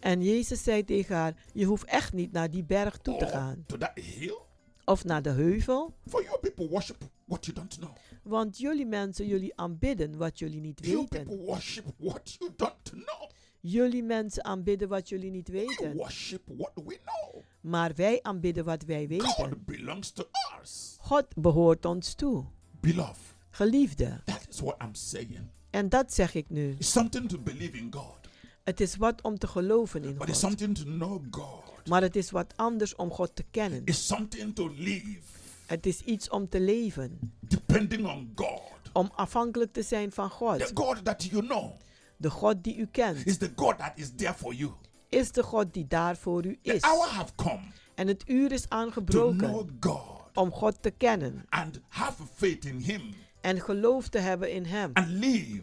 [0.00, 3.30] En Jezus zei tegen haar, je hoeft echt niet naar die berg toe te or
[3.30, 3.64] gaan.
[3.66, 4.38] to that hill.
[4.84, 5.94] Of naar de heuvel.
[6.06, 7.96] For your people worship what you don't know.
[8.22, 11.08] Want jullie mensen, jullie aanbidden wat jullie niet You weten.
[11.24, 13.30] people worship what you don't know.
[13.60, 15.96] Jullie mensen aanbidden wat jullie niet We weten.
[15.96, 17.42] worship what we know.
[17.60, 19.26] Maar wij aanbidden wat wij weten.
[19.28, 20.24] God belongs to
[20.62, 20.96] us.
[21.00, 22.44] God behoort ons toe.
[22.80, 24.20] Beloved, Geliefde.
[24.24, 25.38] that is what I'm saying.
[25.70, 26.70] En dat zeg ik nu.
[26.78, 28.16] It's something to believe in God,
[28.64, 30.50] Het is wat om te geloven in but it's God.
[30.58, 31.86] something to know God.
[31.88, 33.82] Maar het is wat anders om God te kennen.
[33.84, 35.20] It's something to live
[35.66, 37.32] Het is iets om te leven.
[37.40, 38.60] depending on God.
[38.92, 40.70] Om afhankelijk te zijn van The God.
[40.74, 41.72] God that you know
[42.20, 43.26] De God die u kent.
[43.26, 44.70] is the God that is there for you.
[45.08, 46.82] Is de God die daar voor u The is.
[46.82, 47.60] hour have come
[47.94, 49.48] En het uur is to know aangebroken
[49.80, 51.44] God om God te kennen.
[51.48, 53.02] and have faith in Him
[53.40, 54.90] En geloof te hebben in Hem.
[54.94, 55.62] and live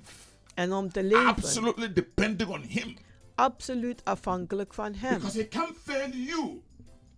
[0.53, 1.25] En om te leven.
[1.25, 2.95] absolutely depending on Him
[3.35, 5.13] Absoluut afhankelijk van Hem.
[5.13, 6.61] because He can't fail you.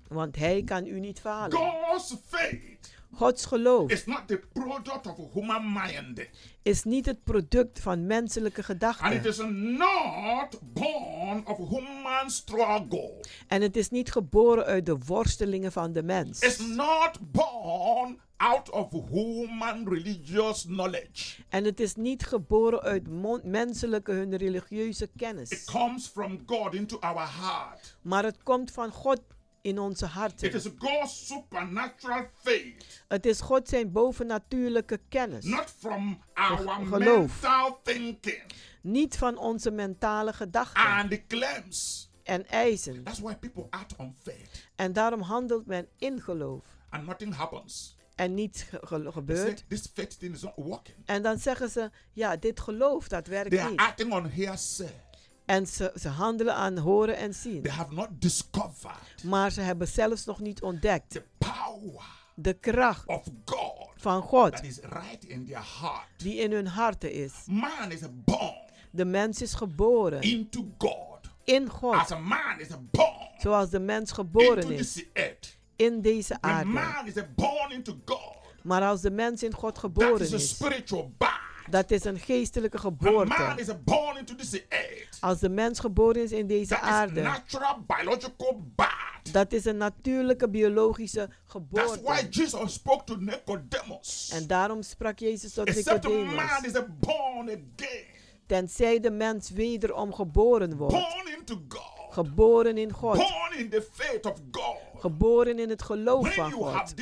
[0.08, 1.58] Want Hij kan u niet falen.
[1.58, 6.22] God's faith Gods geloof is not the product of human mind.
[6.62, 9.24] is niet het product van menselijke And it gedachten.
[9.26, 9.38] is
[9.78, 13.26] not born of human struggle.
[13.48, 16.40] En het is niet geboren uit de worstelingen van de mens.
[16.40, 21.42] It's not born out of human religious knowledge.
[21.50, 23.08] En het is niet geboren uit
[23.44, 25.66] menselijke hun religieuze It kennis.
[25.66, 27.98] comes from God into our heart.
[28.02, 29.22] Maar het komt van God
[29.68, 30.54] in onze It harten.
[30.54, 35.46] is God's supernatural faith, Het is God zijn bovennatuurlijke kennis.
[35.46, 37.42] not from our geloof.
[37.42, 38.44] mental thinking
[38.82, 42.10] Niet van onze mentale gedachten and the claims.
[42.24, 43.04] en eisen.
[43.04, 46.66] That's why people act on faith En daarom handelt men in geloof.
[46.90, 47.96] and nothing happens.
[48.16, 49.66] En niets ge- ge- They say, gebeurt.
[49.70, 50.98] this faith thing is not working.
[51.06, 53.80] En dan zeggen ze, ja, dit geloof, dat werkt They are niet.
[53.80, 55.06] acting on hearsay.
[55.48, 57.62] En ze, ze handelen aan horen en zien.
[57.62, 62.04] They have not discovered Maar ze hebben zelfs nog niet ontdekt the power
[62.36, 66.08] de kracht of God van God that is right in their heart.
[66.18, 67.34] die in hun harten is.
[67.46, 68.56] Man is born
[68.92, 71.20] De mens is geboren into God.
[71.44, 72.12] in As God.
[72.12, 75.58] a man is born Zoals de mens geboren into is earth.
[75.76, 76.70] in deze The aarde.
[76.70, 78.36] man is born into God.
[78.64, 81.32] Maar als de mens in God That geboren is a is, spiritual birth.
[81.70, 83.54] Dat is een geestelijke geboorte.
[83.56, 85.18] is born into this earth.
[85.20, 89.34] Als de mens geboren is in deze That is aarde, natural biological birth.
[89.34, 91.32] dat is een natuurlijke biologische That's
[91.72, 92.28] why geboorte.
[92.30, 94.30] Jesus spoke to Nicodemus.
[94.34, 96.64] En daarom sprak Jezus tot Except a man Nicodemus.
[96.74, 98.06] is born again,
[98.46, 100.94] Tenzij de mens wederom geboren wordt.
[100.94, 103.18] born into God, Geboren in God.
[103.18, 104.76] born in the faith of God.
[105.00, 106.94] Geboren in het geloof van God.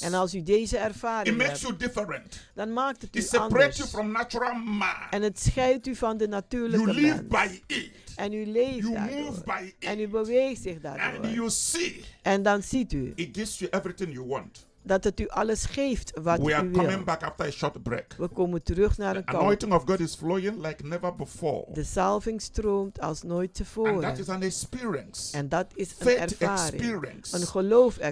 [0.00, 3.82] En als u deze ervaring hebt, dan maakt het It u anders.
[3.82, 4.88] from natural man.
[5.10, 7.28] En het scheidt u van de You natuurlijke live mens.
[7.28, 7.90] by it.
[8.16, 9.42] En u leeft You daardoor.
[9.78, 11.26] En u beweegt zich daardoor.
[11.26, 14.66] you see, En dan ziet u it gives you everything you want.
[14.84, 17.04] Dat het u alles geeft wat We are u coming wil.
[17.04, 18.14] back after a short break.
[18.18, 21.64] We komen terug naar een anointing of God is flowing like never before.
[21.72, 24.18] De salving stroomt als nooit And that tevoren.
[24.18, 25.36] is an experience.
[25.36, 26.80] En dat is een Faith ervaring.
[26.82, 27.36] experience.
[27.36, 27.46] Een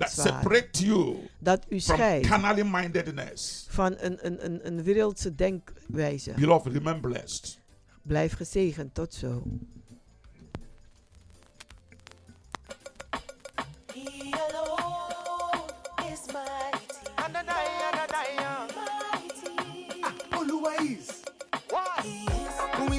[0.09, 2.27] separates you Dat u scheidt
[3.69, 6.33] van een, een, een, een wereldse denkwijze.
[6.37, 7.59] Beloved, remain blessed.
[8.03, 8.95] Blijf gezegend.
[8.95, 9.43] Tot zo.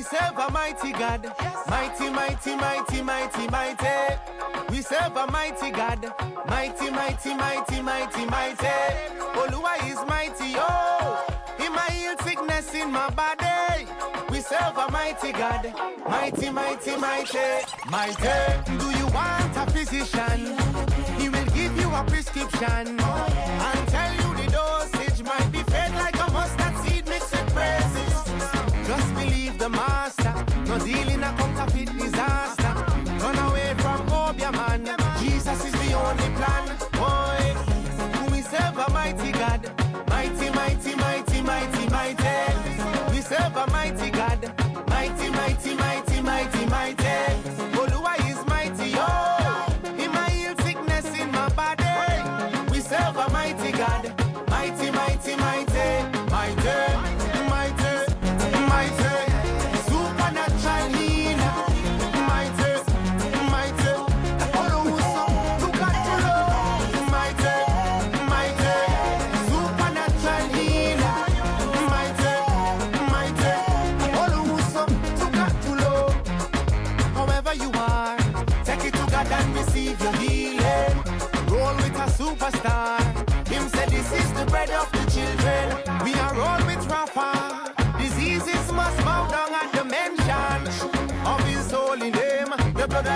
[0.04, 1.34] We serve a mighty God,
[1.70, 4.16] mighty, mighty, mighty, mighty, mighty.
[4.70, 6.13] We serve a mighty God,
[6.46, 8.68] mighty, mighty, mighty, mighty, mighty.
[9.39, 11.26] Oluwa is mighty, oh.
[11.58, 13.88] He might heal sickness in my body.
[14.30, 15.74] We serve a mighty God,
[16.06, 18.78] mighty, mighty, mighty, mighty.
[18.78, 20.58] Do you want a physician?
[21.18, 25.62] He will give you a prescription and tell you the dosage might be
[28.96, 30.36] Just believe the master.
[30.68, 32.62] No dealing a counterfeit disaster.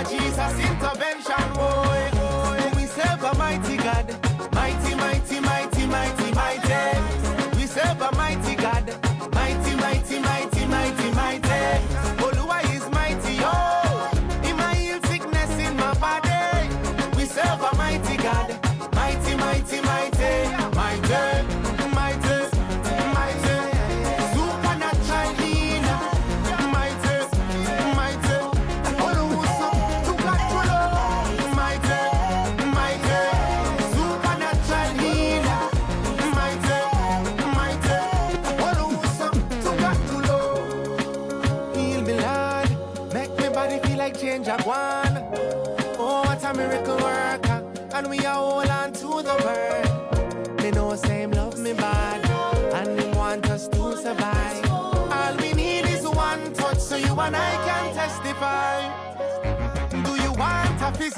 [0.08, 0.67] Jesus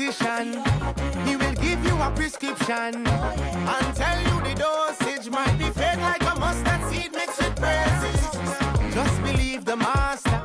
[0.01, 0.53] physician?
[1.27, 6.23] He will give you a prescription and tell you the dosage might be fed like
[6.23, 8.95] a mustard seed mixed with praises.
[8.95, 10.43] Just believe the master.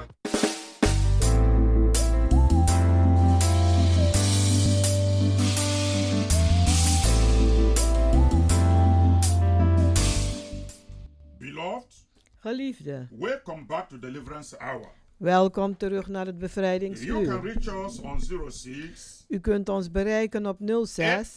[11.39, 11.95] Beloved,
[12.43, 14.91] Geliefde, welcome back to Deliverance Hour.
[15.17, 17.41] Welkom terug naar het You can bevrijdingsuur.
[17.41, 18.19] reach us on
[18.51, 21.33] 06 U kunt ons bereiken op 06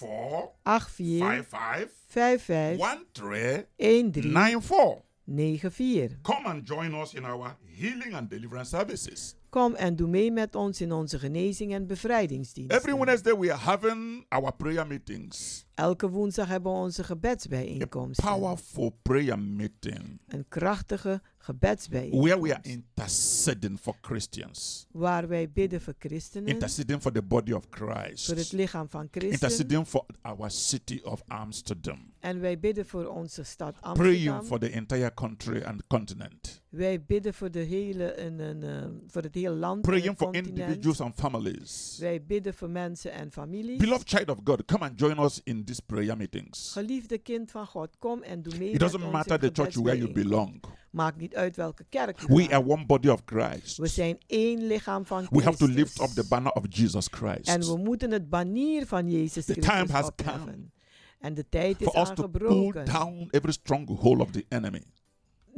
[0.62, 5.02] 84 84 55 55 13 13 94.
[5.24, 6.20] 94.
[6.22, 9.34] Come and join us in our healing and deliverance services.
[9.48, 12.72] Kom en doe mee met ons in onze genezing en bevrijdingsdienst.
[12.72, 15.66] Every Wednesday we are having our prayer meetings.
[15.78, 18.20] Elke woensdag hebben we onze gebedsbijeenkomst.
[18.20, 22.26] Powerful prayer meeting Een krachtige gebedsbijeenkomst.
[22.28, 26.48] where we are interceding for Christians, Waar wij bidden voor christenen.
[26.48, 29.32] interceding for the body of Voor het Christ, lichaam van Christus.
[29.32, 34.44] interceding for our city of Amsterdam, En wij bidden voor onze stad praying Amsterdam.
[34.44, 39.22] for the entire country and continent, Wij bidden voor, de hele, en, en, eh, voor
[39.22, 41.96] het hele land en praying for individuals and families.
[42.00, 43.76] Wij bidden voor mensen en families.
[43.78, 46.72] Beloved child of God, come and join us in these prayer meetings.
[46.72, 50.12] Geliefde kind van God, kom en doe mee It doesn't matter the church where you
[50.12, 50.64] belong.
[50.90, 53.76] Maakt niet uit welke kerk je We are one body of Christ.
[53.76, 57.48] We zijn één lichaam van We have to lift up the banner of Jesus Christ.
[57.48, 60.44] En we moeten het banier van Jezus The time has opheffen.
[60.44, 60.70] come
[61.18, 64.82] En de tijd is for us to pull down every stronghold of the enemy.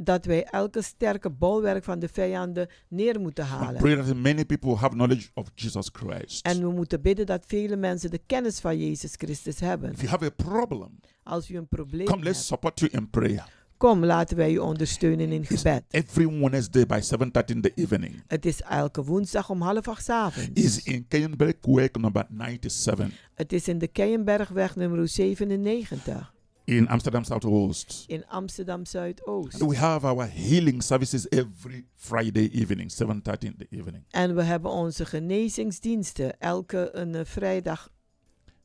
[0.03, 3.81] Dat wij elke sterke bolwerk van de vijanden neer moeten halen.
[3.81, 6.45] pray that many people have knowledge of Jesus Christ.
[6.45, 9.91] En we moeten bidden dat vele mensen de kennis van Jezus Christus hebben.
[9.91, 13.09] If you have a problem, Als u een probleem come let's hebt, support you in
[13.09, 13.59] prayer.
[13.77, 15.83] kom laten wij u ondersteunen in gebed.
[15.89, 20.09] Every Wednesday by 7:30 in the evening Het is elke woensdag om half acht 's
[20.09, 20.49] avonds.
[20.61, 26.33] is in Kenberg Work number 97 Het is in de Keienbergweg nummer 97
[26.71, 28.03] in Amsterdam Southwest.
[28.07, 29.61] in Amsterdam Zuidoost.
[29.61, 34.03] And we have our healing services every Friday evening, 7:30 in the evening.
[34.09, 37.89] En we hebben onze genezingsdiensten elke een eh, vrijdag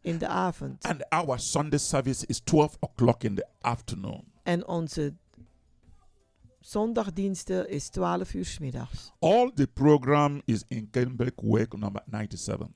[0.00, 0.84] in de avond.
[0.84, 4.24] And our Sunday service is 12 o'clock in the afternoon.
[4.42, 5.14] En onze
[6.60, 9.12] zondagdiensten is 12 uur middags.
[9.18, 12.74] All the program is in Kenberg Work number 97.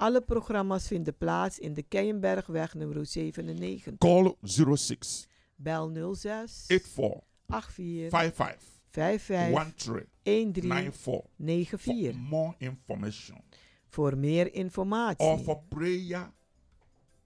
[0.00, 3.98] Alle programma's vinden plaats in de Keienbergweg nummer 97.
[3.98, 4.34] Call
[4.76, 9.50] 06 Bel 06 84 84 55 55
[10.22, 13.40] 13 13 94 for 94 more information.
[13.88, 16.32] Voor meer or informatie for prayer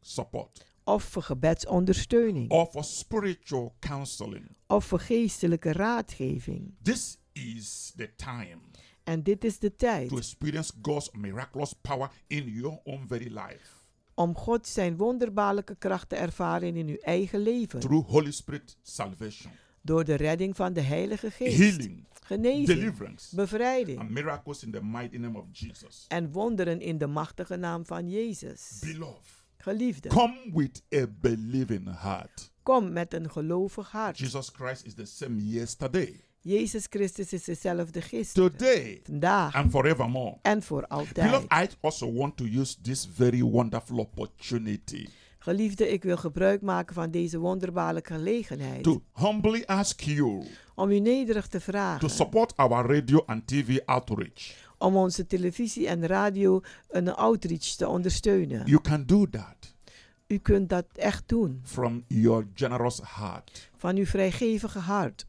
[0.00, 0.72] support.
[0.84, 2.50] Of voor gebedsondersteuning.
[2.50, 4.56] Or for spiritual counseling.
[4.66, 6.74] of voor geestelijke raadgeving.
[6.82, 8.60] This is the time
[9.04, 13.82] En dit is de tijd to experience God's miraculous power in your own very life
[14.16, 17.80] om God zijn wonderbaarlijke kracht te ervaren in uw eigen leven.
[17.80, 19.52] through Holy Spirit salvation,
[19.82, 21.58] Door de redding van de Heilige Geest.
[21.58, 22.66] healing, Genezing.
[22.66, 23.98] deliverance, Bevrijding.
[23.98, 26.04] and miracles in the mighty name of Jesus.
[26.08, 28.78] En wonderen in de machtige naam van Jezus.
[28.80, 30.08] Beloved, Geliefde.
[30.08, 32.52] come with a believing heart.
[32.62, 34.18] Kom met een gelovig hart.
[34.18, 38.50] Jesus Christ is the same yesterday, Jezus Christus is dezelfde gisteren.
[38.50, 39.54] today, Vandaag.
[39.54, 40.36] and forevermore.
[40.42, 41.30] En voor altijd.
[41.30, 45.06] Beloved, I also want to use this very wonderful opportunity
[45.38, 48.82] Geliefde, ik wil gebruik maken van deze wonderbaarlijke gelegenheid.
[48.82, 52.10] to humbly ask you Om u nederig te to vragen.
[52.10, 54.54] support our radio and TV outreach.
[54.78, 58.66] Om onze televisie en radio een outreach te ondersteunen.
[58.66, 59.74] You can do that
[60.26, 61.60] U kunt dat echt doen.
[61.64, 63.70] from your generous heart.
[63.76, 65.26] Van uw vrijgevige hart.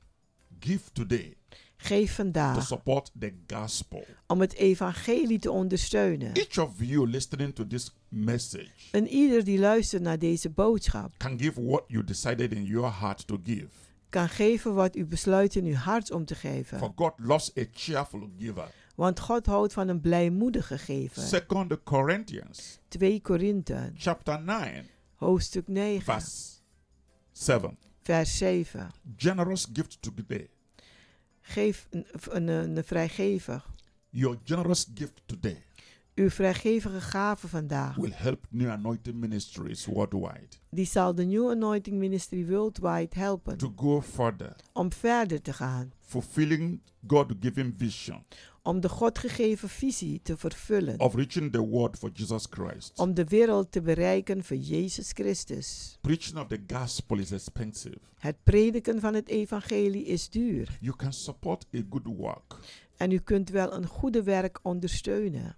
[0.59, 1.37] Give today
[1.77, 2.63] Geef to vandaag.
[2.63, 4.05] support the gospel.
[4.27, 6.33] Om het evangelie te ondersteunen.
[6.33, 11.11] Each of you listening to this message En ieder die luistert naar deze boodschap.
[11.17, 13.67] can give what you decided in your heart to give.
[14.09, 16.91] Kan geven wat u besluit in uw hart om te For geven.
[16.95, 18.71] God loves a cheerful giver.
[18.95, 21.21] Want God houdt van een blijmoedige gever.
[21.21, 24.85] Second Corinthians 2 Korinthe, chapter 9
[25.15, 26.53] hoofdstuk 9, verse
[27.31, 27.77] 7.
[28.05, 28.91] Vers 7.
[29.17, 30.49] Generous gift today.
[31.41, 33.69] Geef een, een, een, vrijgevig.
[34.09, 35.64] Your generous gift today
[36.15, 37.95] Uw vrijgevige gave vandaag.
[37.95, 43.57] will help New Anointing Ministries worldwide Die zal de New Anointing Ministry Worldwide helpen.
[43.57, 45.91] to go further, Om verder te gaan.
[45.99, 48.23] fulfilling God-given vision
[48.63, 50.99] Om de God gegeven visie te vervullen.
[50.99, 52.99] of reaching the world for Jesus Christ.
[52.99, 55.97] Om de wereld te bereiken voor Jezus Christus.
[56.01, 57.97] Preaching of the gospel is expensive.
[58.17, 60.77] Het prediken van het evangelie is duur.
[60.81, 62.55] You can support a good work.
[62.97, 65.55] En u kunt wel een goede werk ondersteunen.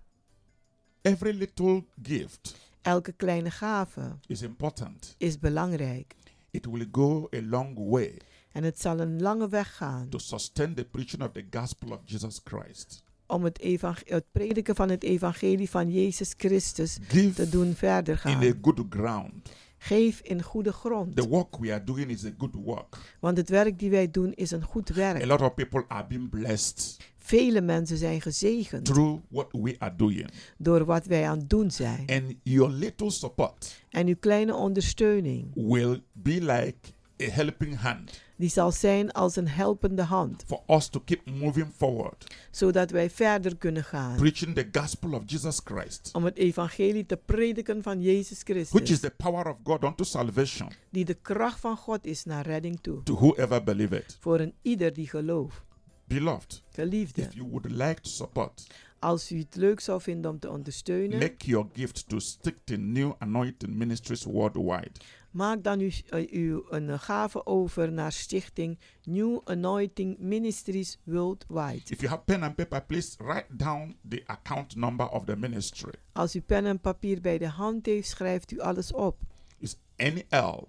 [1.07, 5.15] Every little gift Elke kleine gave is important.
[5.17, 6.15] is belangrijk.
[6.51, 8.17] It will go a long way
[8.51, 11.99] En het zal een lange weg gaan to sustain the preaching of the gospel of
[12.05, 13.03] Jesus Christ.
[13.25, 13.59] om het,
[14.05, 18.43] het prediken van het evangelie van Jezus Christus Give te doen verder in gaan.
[18.43, 19.49] a good ground.
[19.77, 21.15] Geef in goede grond.
[21.15, 22.97] The work we are doing is a good work.
[23.19, 25.25] Want het werk die wij doen is een goed A werk.
[25.25, 30.29] lot of people are being blessed Vele mensen zijn gezegend through what we are doing.
[30.57, 32.05] door wat wij aan het doen zijn.
[32.07, 36.75] And your little support En uw kleine ondersteuning will be like
[37.21, 41.67] a helping hand Die zal zijn als een helpende hand, for us to keep moving
[41.75, 44.15] forward, zodat wij verder kunnen gaan.
[44.15, 48.69] preaching the gospel of Jesus Christ, Om het evangelie te prediken van Jezus which is
[48.69, 52.79] Christus, the power of God unto salvation die de kracht van God is naar redding
[52.81, 53.03] toe.
[53.03, 54.17] to whoever believeth.
[54.19, 55.65] Voor een ieder die gelooft.
[56.07, 58.67] Beloved, Geliefde, if you would like to support,
[58.99, 62.75] als u het leuk zou vinden om te ondersteunen, make your gift to stick to
[62.77, 64.91] new anointing ministries worldwide.
[65.37, 71.81] Maak dan uw, eh, uw een eh, gave over naar stichting New Anointing Ministries Worldwide.
[71.85, 75.93] If you have pen and paper, please write down the account number of the ministry.
[76.11, 79.17] Als u pen en papier bij de hand heeft, schrijft u alles op.
[79.59, 80.67] It's NL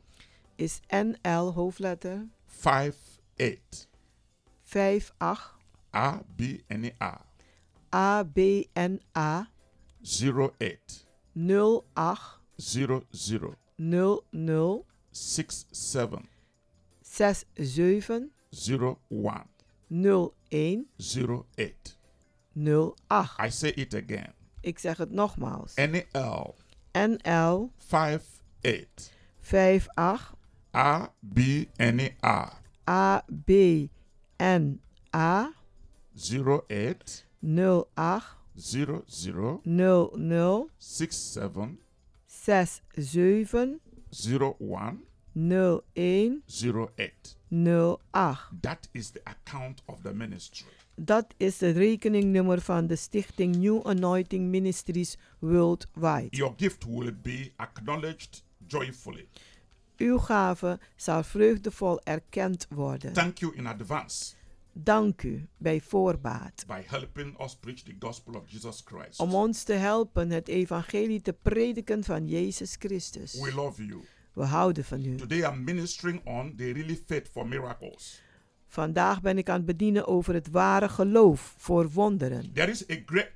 [0.55, 2.27] Is NL hoofdletter?
[2.63, 3.87] 58
[4.65, 5.59] 58
[5.91, 7.25] ABNA
[7.89, 9.51] ABNA
[10.03, 16.29] 08 08 00 00 67
[17.03, 18.31] 67
[19.11, 19.49] 01
[19.89, 21.97] 01 08.
[22.55, 23.39] 08.
[23.39, 24.33] I say it again.
[24.61, 25.75] Ik zeg het nogmaals.
[25.75, 26.55] NL
[26.93, 30.35] NL 58 58
[30.71, 32.53] ABNA
[32.85, 33.53] ABNA
[36.15, 41.88] 08 08 00 00 67
[42.49, 43.79] 67
[44.59, 45.03] 01
[45.35, 47.37] 01 08.
[47.51, 48.39] 08.
[48.63, 50.67] That is the account of the ministry.
[50.95, 56.37] Dat is het rekeningnummer van de stichting New Anointing Ministries Worldwide.
[56.37, 59.29] Your gift will be acknowledged joyfully.
[59.97, 63.13] Uw gave zal vreugdevol erkend worden.
[63.13, 64.38] Thank you in advance
[64.73, 69.21] Dank u bij voorbaat by helping us preach the gospel of Jesus Christ.
[69.21, 73.41] om ons te helpen het evangelie te prediken van Jezus Christus.
[73.41, 74.01] We love you.
[74.33, 75.17] We houden van u.
[75.17, 78.23] Today I'm ministering on the really faith for miracles.
[78.67, 82.53] Vandaag ben ik aan het bedienen over het ware geloof voor wonderen.
[82.53, 83.31] There is a great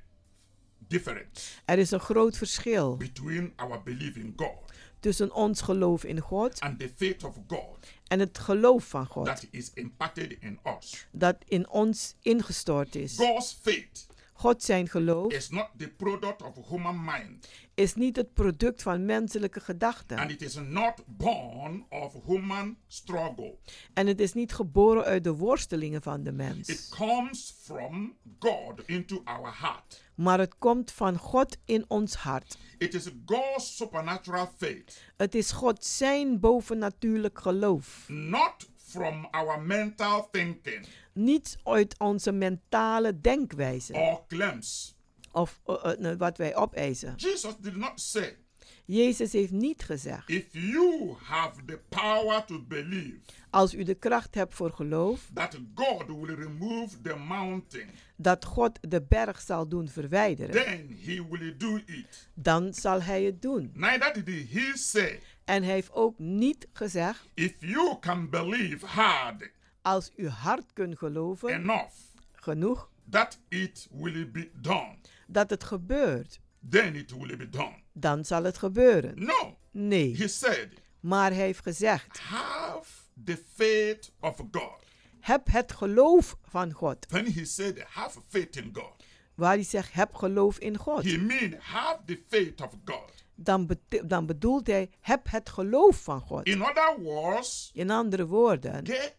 [0.87, 4.62] difference Er is een groot verschil between our belief in God
[5.03, 7.77] tussen ons geloof in God and the faith of God
[8.07, 11.07] en het geloof van God that is imparted in us.
[11.11, 13.15] dat in ons ingestort is.
[13.17, 18.33] God's faith God zijn geloof is not the product of human mind is niet het
[18.33, 20.29] product van menselijke and gedachten.
[20.29, 23.55] it is not born of human struggle.
[23.93, 26.89] En het is niet geboren uit de worstelingen van de It mens.
[26.89, 30.02] comes from God into our heart.
[30.15, 32.57] Maar het komt van God in ons hart.
[32.77, 38.05] It is God's supernatural faith, Het is God zijn bovennatuurlijk geloof.
[38.07, 44.95] not from our mental thinking Niet uit onze mentale denkwijze or claims.
[45.31, 47.13] of eh, eh, wat wij opeisen.
[47.15, 48.37] Jesus did not say,
[48.85, 53.17] Jezus heeft niet gezegd: if you have the power to believe
[53.49, 58.79] als u de kracht hebt voor geloof, that God will remove the mountain, dat God
[58.81, 62.29] de berg zal doen verwijderen, then he will do it.
[62.33, 63.71] dan zal hij het doen.
[63.73, 69.51] Neither did he say, En hij heeft ook niet gezegd: if you can believe hard
[69.81, 71.93] als u hard kunt geloven, enough
[72.31, 74.95] genoeg, that it will be done,
[75.27, 77.82] dat het gebeurt, then it will be done.
[77.93, 79.23] Dan zal het gebeuren.
[79.25, 80.67] No, Nee, he said,
[80.99, 82.91] maar hij heeft gezegd: have
[83.23, 84.71] the faith of God.
[85.19, 87.05] heb het geloof van God.
[87.09, 89.03] When he said, have faith in God,
[89.35, 91.03] Waar hij zegt: heb geloof in God.
[91.03, 93.11] he mean have the faith of God.
[93.35, 93.69] Dan,
[94.05, 96.45] dan bedoelt hij: heb het geloof van God.
[96.47, 99.15] In other words, In andere woorden, get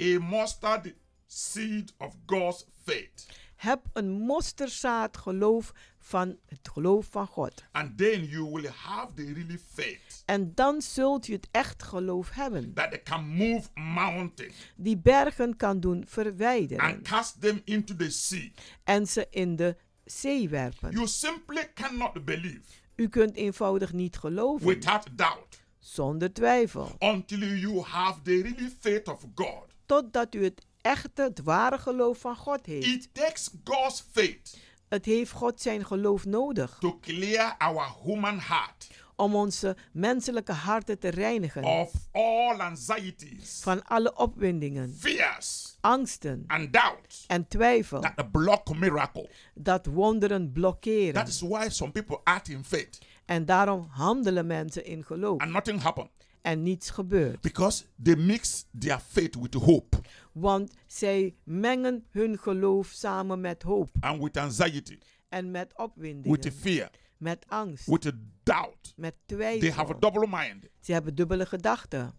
[0.00, 0.94] a mustard
[1.26, 3.26] seed of God's faith.
[3.66, 7.64] Heb een mosterdzaad geloof van het geloof van God.
[7.72, 12.30] And then you will have the really faith En dan zult u het echt geloof
[12.30, 12.74] hebben.
[12.74, 16.84] that they can move mountains Die bergen kan doen verwijderen.
[16.84, 18.50] and cast them into the sea.
[18.84, 20.90] En ze in de zee werpen.
[20.90, 22.60] You simply cannot believe
[22.96, 24.66] U kunt eenvoudig niet geloven.
[24.66, 26.96] without doubt Zonder twijfel.
[26.98, 29.64] until you have the really faith of God.
[29.86, 32.86] Totdat u het echte, het ware geloof van God heeft.
[32.86, 34.58] It takes God's faith
[34.88, 36.76] Het heeft God zijn geloof nodig.
[36.80, 41.64] to clear our human heart Om onze menselijke harten te reinigen.
[41.64, 48.00] of all anxieties, Van alle opwindingen, fears, angsten and doubts en twijfel.
[48.00, 49.30] that block miracle.
[49.54, 51.12] Dat wonderen blokkeren.
[51.14, 55.40] That is why some people act in faith En daarom handelen mensen in geloof.
[55.40, 56.10] and nothing happen
[56.46, 57.40] En niets gebeurt.
[57.40, 59.98] because they mix their faith with hope
[60.32, 63.90] Want zij mengen hun geloof samen met hoop.
[64.00, 66.52] and with anxiety, En met with opwindingen.
[66.52, 67.86] fear, Met angst.
[67.86, 68.92] with doubt.
[68.96, 69.98] Met They have a twijfel.
[70.00, 70.64] double mind.
[70.80, 72.14] Ze hebben dubbele gedachten.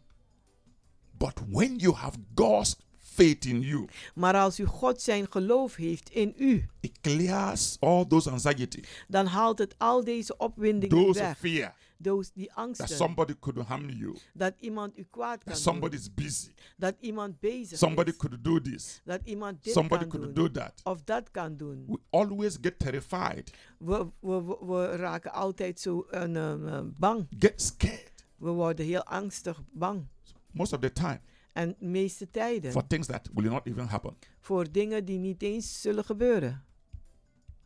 [1.17, 6.09] But when you have God's faith in you, Maar als u God zijn geloof heeft
[6.09, 11.37] in u, it clears all those anxiety, dan haalt het al deze opwindingen those weg.
[11.37, 15.95] fear Those, die that somebody could harm you, dat iemand u kwaad kan that somebody
[15.95, 18.17] is busy, Dat iemand bezig somebody is.
[18.17, 20.45] could do this, Dat iemand dit somebody kan could doen.
[20.53, 20.81] do that.
[20.83, 21.85] Of dat kan doen.
[21.87, 27.27] We always get terrified, We, we, we, we raken altijd zo een, um, um, bang.
[27.39, 30.05] get scared We worden heel angstig bang.
[30.51, 31.19] most of the time
[31.53, 32.71] En de meeste tijden.
[32.71, 34.15] for things that will not even happen.
[34.39, 36.61] Voor dingen die niet eens zullen gebeuren.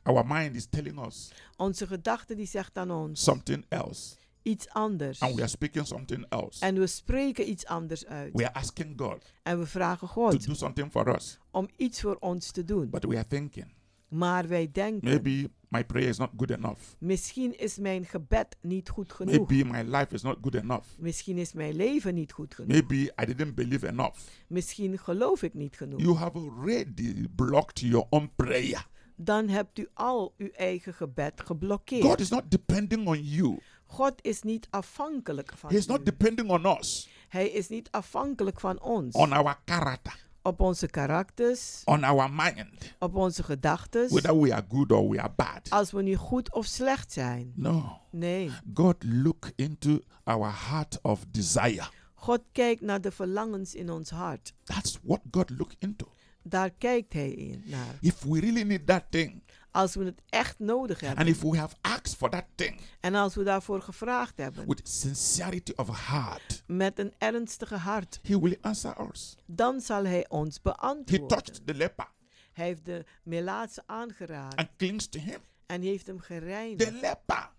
[0.04, 5.20] Our mind is telling us Onze gedachte die zegt aan ons something else, iets anders.
[5.20, 6.66] and we are speaking something else.
[6.66, 8.34] En we spreken iets anders uit.
[8.34, 12.02] We are asking God En we vragen to God do something for us, om iets
[12.02, 12.90] voor ons te doen.
[12.90, 13.74] but we are thinking
[14.08, 16.80] Maar wij denken, maybe my prayer is not good enough.
[17.00, 19.48] misschien is mijn gebed niet goed genoeg.
[19.50, 20.88] Maybe my life is not good enough.
[21.00, 22.72] Misschien is mijn leven niet goed genoeg.
[22.72, 24.18] Maybe I didn't believe enough.
[24.48, 26.02] Misschien geloof ik niet genoeg.
[26.02, 28.90] You have already blocked your own prayer.
[29.16, 32.04] Dan hebt u al uw eigen gebed geblokkeerd.
[32.04, 33.60] God is not depending on you.
[33.92, 35.92] God is niet afhankelijk van He is u.
[35.92, 39.16] not depending on us, Hij is niet afhankelijk van ons.
[39.16, 44.10] on our character, op onze karakters, on our mind, op onze gedachten.
[44.10, 45.70] whether we are good or we are bad.
[45.70, 47.52] Als we nu goed of slecht zijn.
[47.56, 48.00] No.
[48.12, 48.52] Nee.
[48.74, 51.90] God look into our heart of desire.
[52.14, 54.54] God kijkt naar de verlangens in ons hart.
[54.64, 56.08] That's what God look into.
[56.44, 57.96] Daar kijkt hij in naar.
[58.02, 61.20] If we really need that thing, Als we het echt nodig hebben.
[61.20, 64.68] and if we have asked for that thing En als we daarvoor gevraagd hebben.
[64.68, 68.20] with sincerity of heart, Met een ernstige hart.
[68.22, 69.36] He will answer us.
[69.46, 71.28] Dan zal hij ons He beantwoorden.
[71.28, 72.08] touched the leper
[72.54, 74.56] Hij heeft de Melaatse aangeraakt.
[74.56, 75.40] and clings to him.
[75.66, 76.92] En heeft hem The gereinigd.
[77.02, 77.50] leper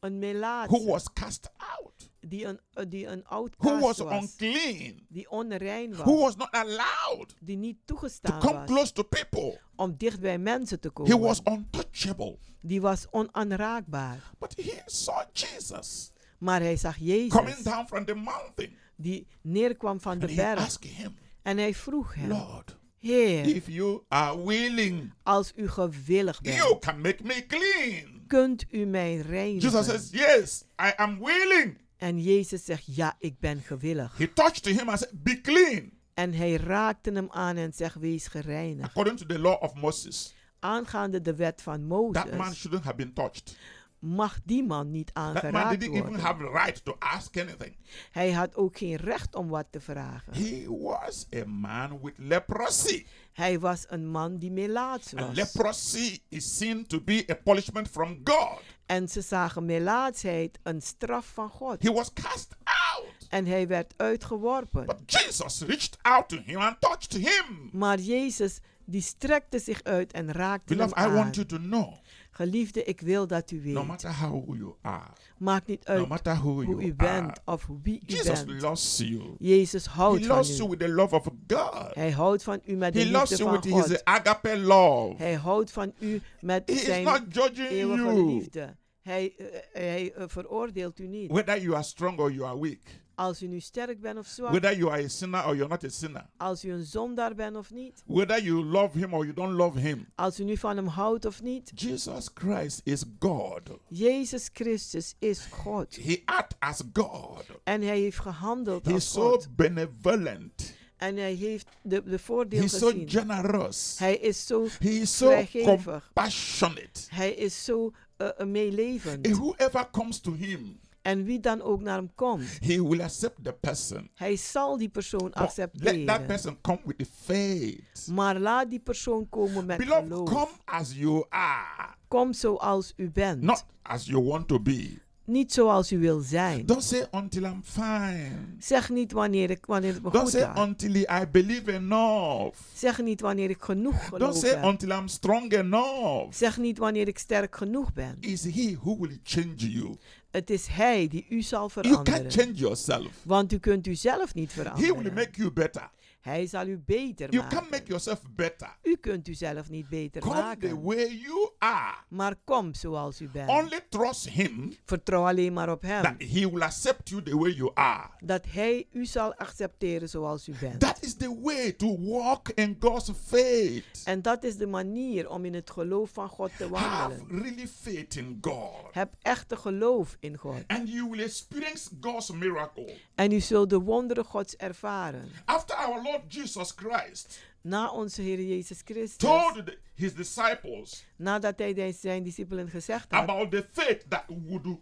[0.00, 0.76] Een Melaatse.
[0.76, 4.22] who was cast out, Die een, eh, die een who outcast was was.
[4.22, 6.00] unclean, Die onrein was.
[6.00, 8.66] who was not allowed Die niet to toegestaan come was.
[8.66, 9.60] close to people.
[9.76, 11.12] Om dicht bij mensen te komen.
[11.12, 12.38] He was untouchable.
[12.60, 14.30] Die was onaanraakbaar.
[14.38, 17.28] But he saw Jesus Maar hij zag Jezus.
[17.32, 18.76] coming down from the mountain.
[18.96, 20.58] Die neerkwam van de And he berg.
[20.64, 22.28] asked him, En hij vroeg hem.
[22.28, 26.56] Lord, Heer, if you are willing, als u gewillig bent.
[26.56, 28.24] you can make me clean.
[28.26, 29.70] Kunt u mij reinigen?
[29.70, 31.78] Jesus says, Yes, I am willing.
[31.98, 34.16] En Jezus zegt, ja, ik ben gewillig.
[34.18, 35.90] He touched him and said, Be clean.
[36.14, 38.88] En hij raakte hem aan en zegt, wees gereinigd.
[38.88, 42.96] According to the law of Moses, Aangaande de wet van that man Mozes shouldn't have
[42.96, 43.56] been touched.
[43.98, 46.24] mag die man niet That man aangeraakt didn't even worden.
[46.26, 47.76] have the right to ask anything.
[48.10, 50.32] Hij had ook geen recht om wat te vragen.
[50.34, 53.06] He was a man with leprosy.
[53.32, 55.36] Hij was een man die melaats And was.
[55.36, 58.60] leprosy is seen to be a punishment from God.
[58.88, 61.82] En ze zagen melaatsheid een straf van God.
[61.82, 63.28] He was cast out.
[63.28, 64.86] En hij werd uitgeworpen.
[64.86, 67.70] But Jesus reached out to him and touched him.
[67.72, 71.14] Maar Jezus die strekte zich uit en raakte Beloved, hem I aan.
[71.14, 71.92] want you to know
[72.38, 73.72] Geliefde, ik wil dat u weet.
[73.74, 75.06] no matter how you are,
[75.38, 78.44] Maakt niet uit no matter who hoe you u bent are, of wie u Jesus
[78.44, 78.62] bent.
[78.62, 79.22] loves you.
[79.38, 80.70] Jezus houdt He van loves you u.
[80.70, 81.94] with the love of God.
[81.94, 84.04] Hij houdt van u met de He loves liefde you van with his God.
[84.04, 85.14] agape love.
[85.16, 88.26] Hij houdt van u met He is zijn not judging eeuwige you.
[88.26, 88.76] liefde.
[89.02, 91.30] Hij, eh, hij eh, veroordeelt u niet.
[91.30, 93.00] Whether you are strong or you are weak.
[93.18, 94.50] Als u nu sterk bent of zwak.
[94.50, 96.26] Whether you are a sinner or you're not a sinner.
[96.36, 98.02] Als u een zondaar bent of niet.
[98.06, 100.06] Whether you love him or you don't love him.
[100.14, 101.72] Als u nu van hem houdt of niet.
[101.74, 103.62] Jesus Christ is God.
[103.88, 105.96] Jezus Christus is God.
[105.96, 107.44] He act as God.
[107.64, 110.76] En hij heeft gehandeld He als is so benevolent.
[110.96, 113.98] En hij heeft de, de voordeel He is so generous.
[113.98, 117.00] Hij is zo He is so compassionate.
[117.08, 119.26] Hij is zo eh, meelevend.
[119.26, 122.42] Whoever comes to him, En wie dan ook naar hem komt.
[122.60, 124.10] he will accept the person.
[124.14, 126.26] Hij zal die persoon But let that accepteren.
[126.26, 128.06] person come with the faith.
[128.10, 130.28] Maar laat die persoon komen met Beloved, geloof.
[130.28, 133.42] come as you are, Kom zoals u bent.
[133.42, 134.98] not as you want to be.
[135.24, 136.66] Niet zoals u wil zijn.
[136.66, 138.30] Don't say until I'm fine.
[138.58, 140.58] Zeg niet wanneer, ik, wanneer het me Don't goed say gaat.
[140.66, 142.56] until I believe enough.
[142.74, 144.64] Zeg niet wanneer ik genoeg Don't geloof say heb.
[144.64, 146.26] until I'm strong enough.
[146.34, 148.16] Zeg niet wanneer ik sterk genoeg ben.
[148.20, 149.96] Is He who will change you.
[150.30, 152.30] Het is Hij die u zal You can't veranderen.
[152.30, 153.12] change yourself.
[153.24, 155.14] Want u kunt u zelf niet He will veranderen.
[155.14, 155.90] make you better.
[156.20, 157.58] Hij zal u beter You maken.
[157.58, 158.76] can't make yourself better.
[158.82, 160.82] U kunt uzelf niet beter Come the maken.
[160.82, 161.96] way you are.
[162.08, 163.48] Maar kom zoals u bent.
[163.48, 166.02] Only trust Him Vertrouw alleen maar op hem.
[166.02, 168.10] that He will accept you the way you are.
[168.20, 170.80] Dat hij u zal accepteren zoals u bent.
[170.80, 174.02] That is the way to walk in God's faith.
[174.04, 177.42] En dat is de manier om in het geloof van God te Have wandelen.
[177.42, 178.72] really faith in God.
[178.92, 180.56] Heb echte geloof in God.
[180.66, 182.96] And you will experience God's miracle.
[183.14, 185.28] En u zult de wonderen Gods ervaren.
[185.44, 189.16] After our Lord Jesus Christ Na onze Heer Jezus Christus.
[189.16, 193.20] told the- his disciples Nadat hij zijn discipelen gezegd had.
[193.28, 194.78] about the faith that would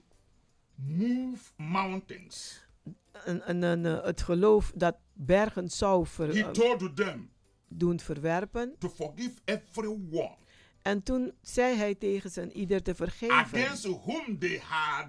[0.74, 2.64] move mountains,
[3.24, 7.30] Een, een, een, eh, het geloof dat bergen zou ver- he eh, told them
[7.68, 8.74] doen verwerpen.
[8.78, 10.36] to forgive everyone
[10.82, 13.34] En toen zei hij tegen zijn ieder te vergeven.
[13.36, 15.06] against whom they had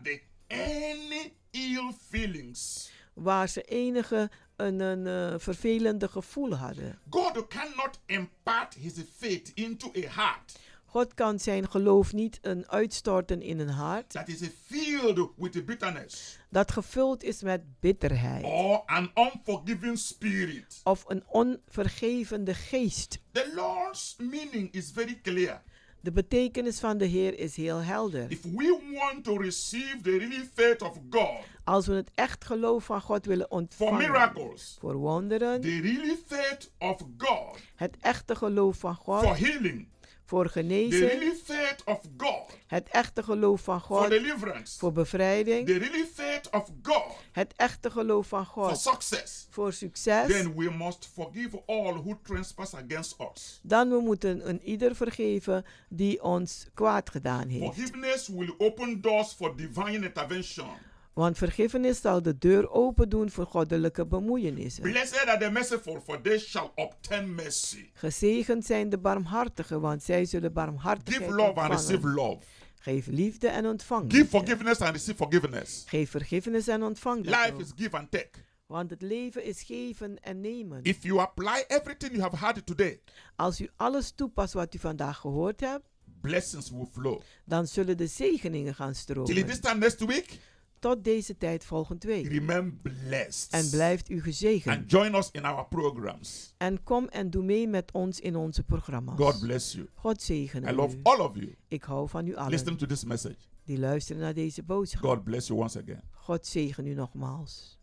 [0.47, 2.91] any ill feelings.
[3.13, 6.99] Waar ze enige een, een eh, vervelende gevoel hadden.
[7.10, 13.41] God cannot impart his faith into a heart God kan zijn geloof niet een uitstorten
[13.41, 19.12] in een hart that is filled with bitterness dat gevuld is met bitterheid or an
[19.16, 20.82] unforgiving spirit.
[20.84, 23.20] of een onvergevende geest.
[23.32, 25.62] The Lord's meaning is very clear.
[26.02, 28.32] De betekenis van de Heer is heel helder.
[28.32, 31.30] If we want to receive the really faith of God
[31.64, 36.18] Als we het echt geloof van God willen for ontvangen miracles, voor wonderen, the really
[36.28, 39.88] faith of God het echte geloof van for God healing,
[40.28, 44.91] voor the genezing, really faith of God het echte geloof van for God deliverance, voor
[44.91, 50.28] bevrijding, the really faith of God het echte geloof van for God success, voor succes,
[50.28, 53.59] then we must forgive all who trespass against us.
[53.63, 57.75] dan we moeten een ieder vergeven die ons kwaad gedaan heeft.
[57.75, 60.69] Forgiveness will open doors for divine intervention.
[61.18, 64.84] Want vergiffenis zal de deur open doen voor goddelijke bemoeienissen.
[64.84, 67.89] Blessed are the merciful, for they shall obtain mercy.
[67.93, 72.15] Gezegend zijn de barmhartigen, want zij zullen barmhartigheid Give love and receive ontvangen.
[72.15, 72.39] love.
[72.80, 75.84] Geef liefde en ontvang Give forgiveness and receive forgiveness.
[75.88, 78.30] Geef vergiffenis en ontvang Life is give and take.
[78.65, 80.80] Want het leven is geven en nemen.
[80.84, 82.99] If you apply everything you have had today,
[83.36, 85.84] Als u alles toepast wat u vandaag gehoord hebt,
[86.22, 87.22] blessings will flow.
[87.45, 89.45] dan zullen de zegeningen gaan Till stromen.
[89.45, 90.39] this time next week,
[90.80, 92.28] Tot deze tijd volgend week.
[92.28, 93.51] remain blessed.
[93.51, 94.78] En blijft u gezegend.
[94.78, 96.53] And join us in our programs.
[96.57, 99.19] En kom en doe mee met ons in onze programma's.
[99.19, 99.88] God bless you.
[99.93, 100.99] God zegene I love u.
[101.03, 101.55] all of you.
[101.67, 102.51] Ik hou van u allen.
[102.51, 103.38] Listen to this message.
[103.63, 105.03] Die luisteren naar deze boodschap.
[105.03, 106.01] God bless you once again.
[106.11, 107.76] God zegen u nogmaals.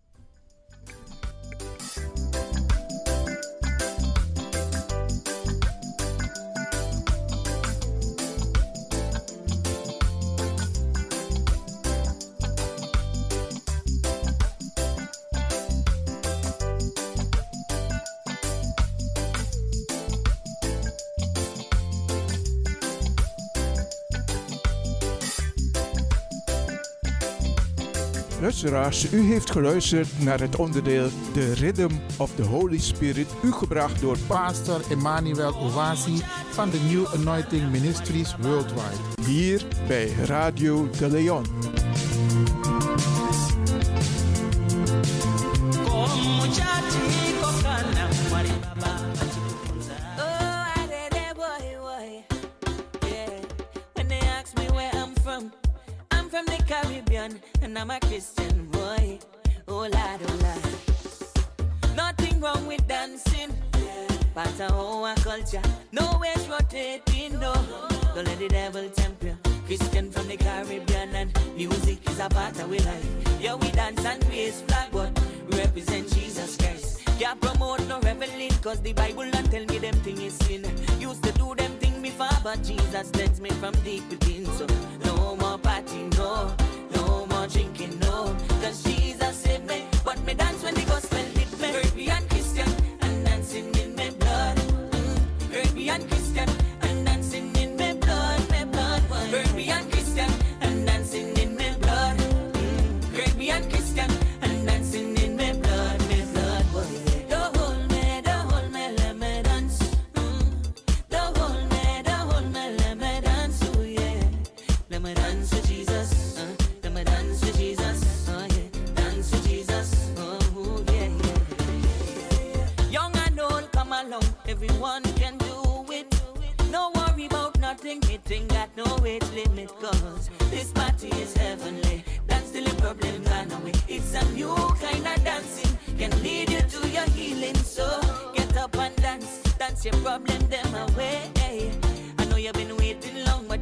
[28.45, 34.01] Luisteraars, u heeft geluisterd naar het onderdeel The Rhythm of the Holy Spirit, u gebracht
[34.01, 39.23] door Pastor Emmanuel Owasi van de New Anointing Ministries Worldwide.
[39.27, 41.45] hier bij Radio de Leon.
[72.25, 73.41] A part of our life.
[73.41, 75.11] Yeah, we dance and raise flag, but
[75.51, 77.05] we represent Jesus Christ.
[77.19, 80.65] Can't promote no reveling, cause the Bible not tell me them thing is sin.
[80.99, 84.47] Used to do them thing before, but Jesus cleansed me from deep within.
[84.47, 84.67] So
[85.05, 86.55] no more partying, no,
[86.95, 88.35] no more drinking, no.
[88.63, 89.14] Cause Jesus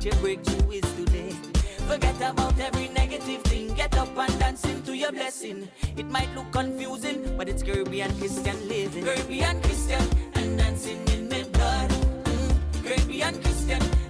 [0.02, 1.30] what your breakthrough is today.
[1.86, 3.72] Forget about every negative thing.
[3.74, 5.68] Get up and dance into your blessing.
[5.96, 9.04] It might look confusing, but it's Caribbean Christian living.
[9.04, 10.02] Caribbean Christian
[10.34, 11.90] and dancing in my blood.
[11.90, 14.01] Mm, Caribbean Christian.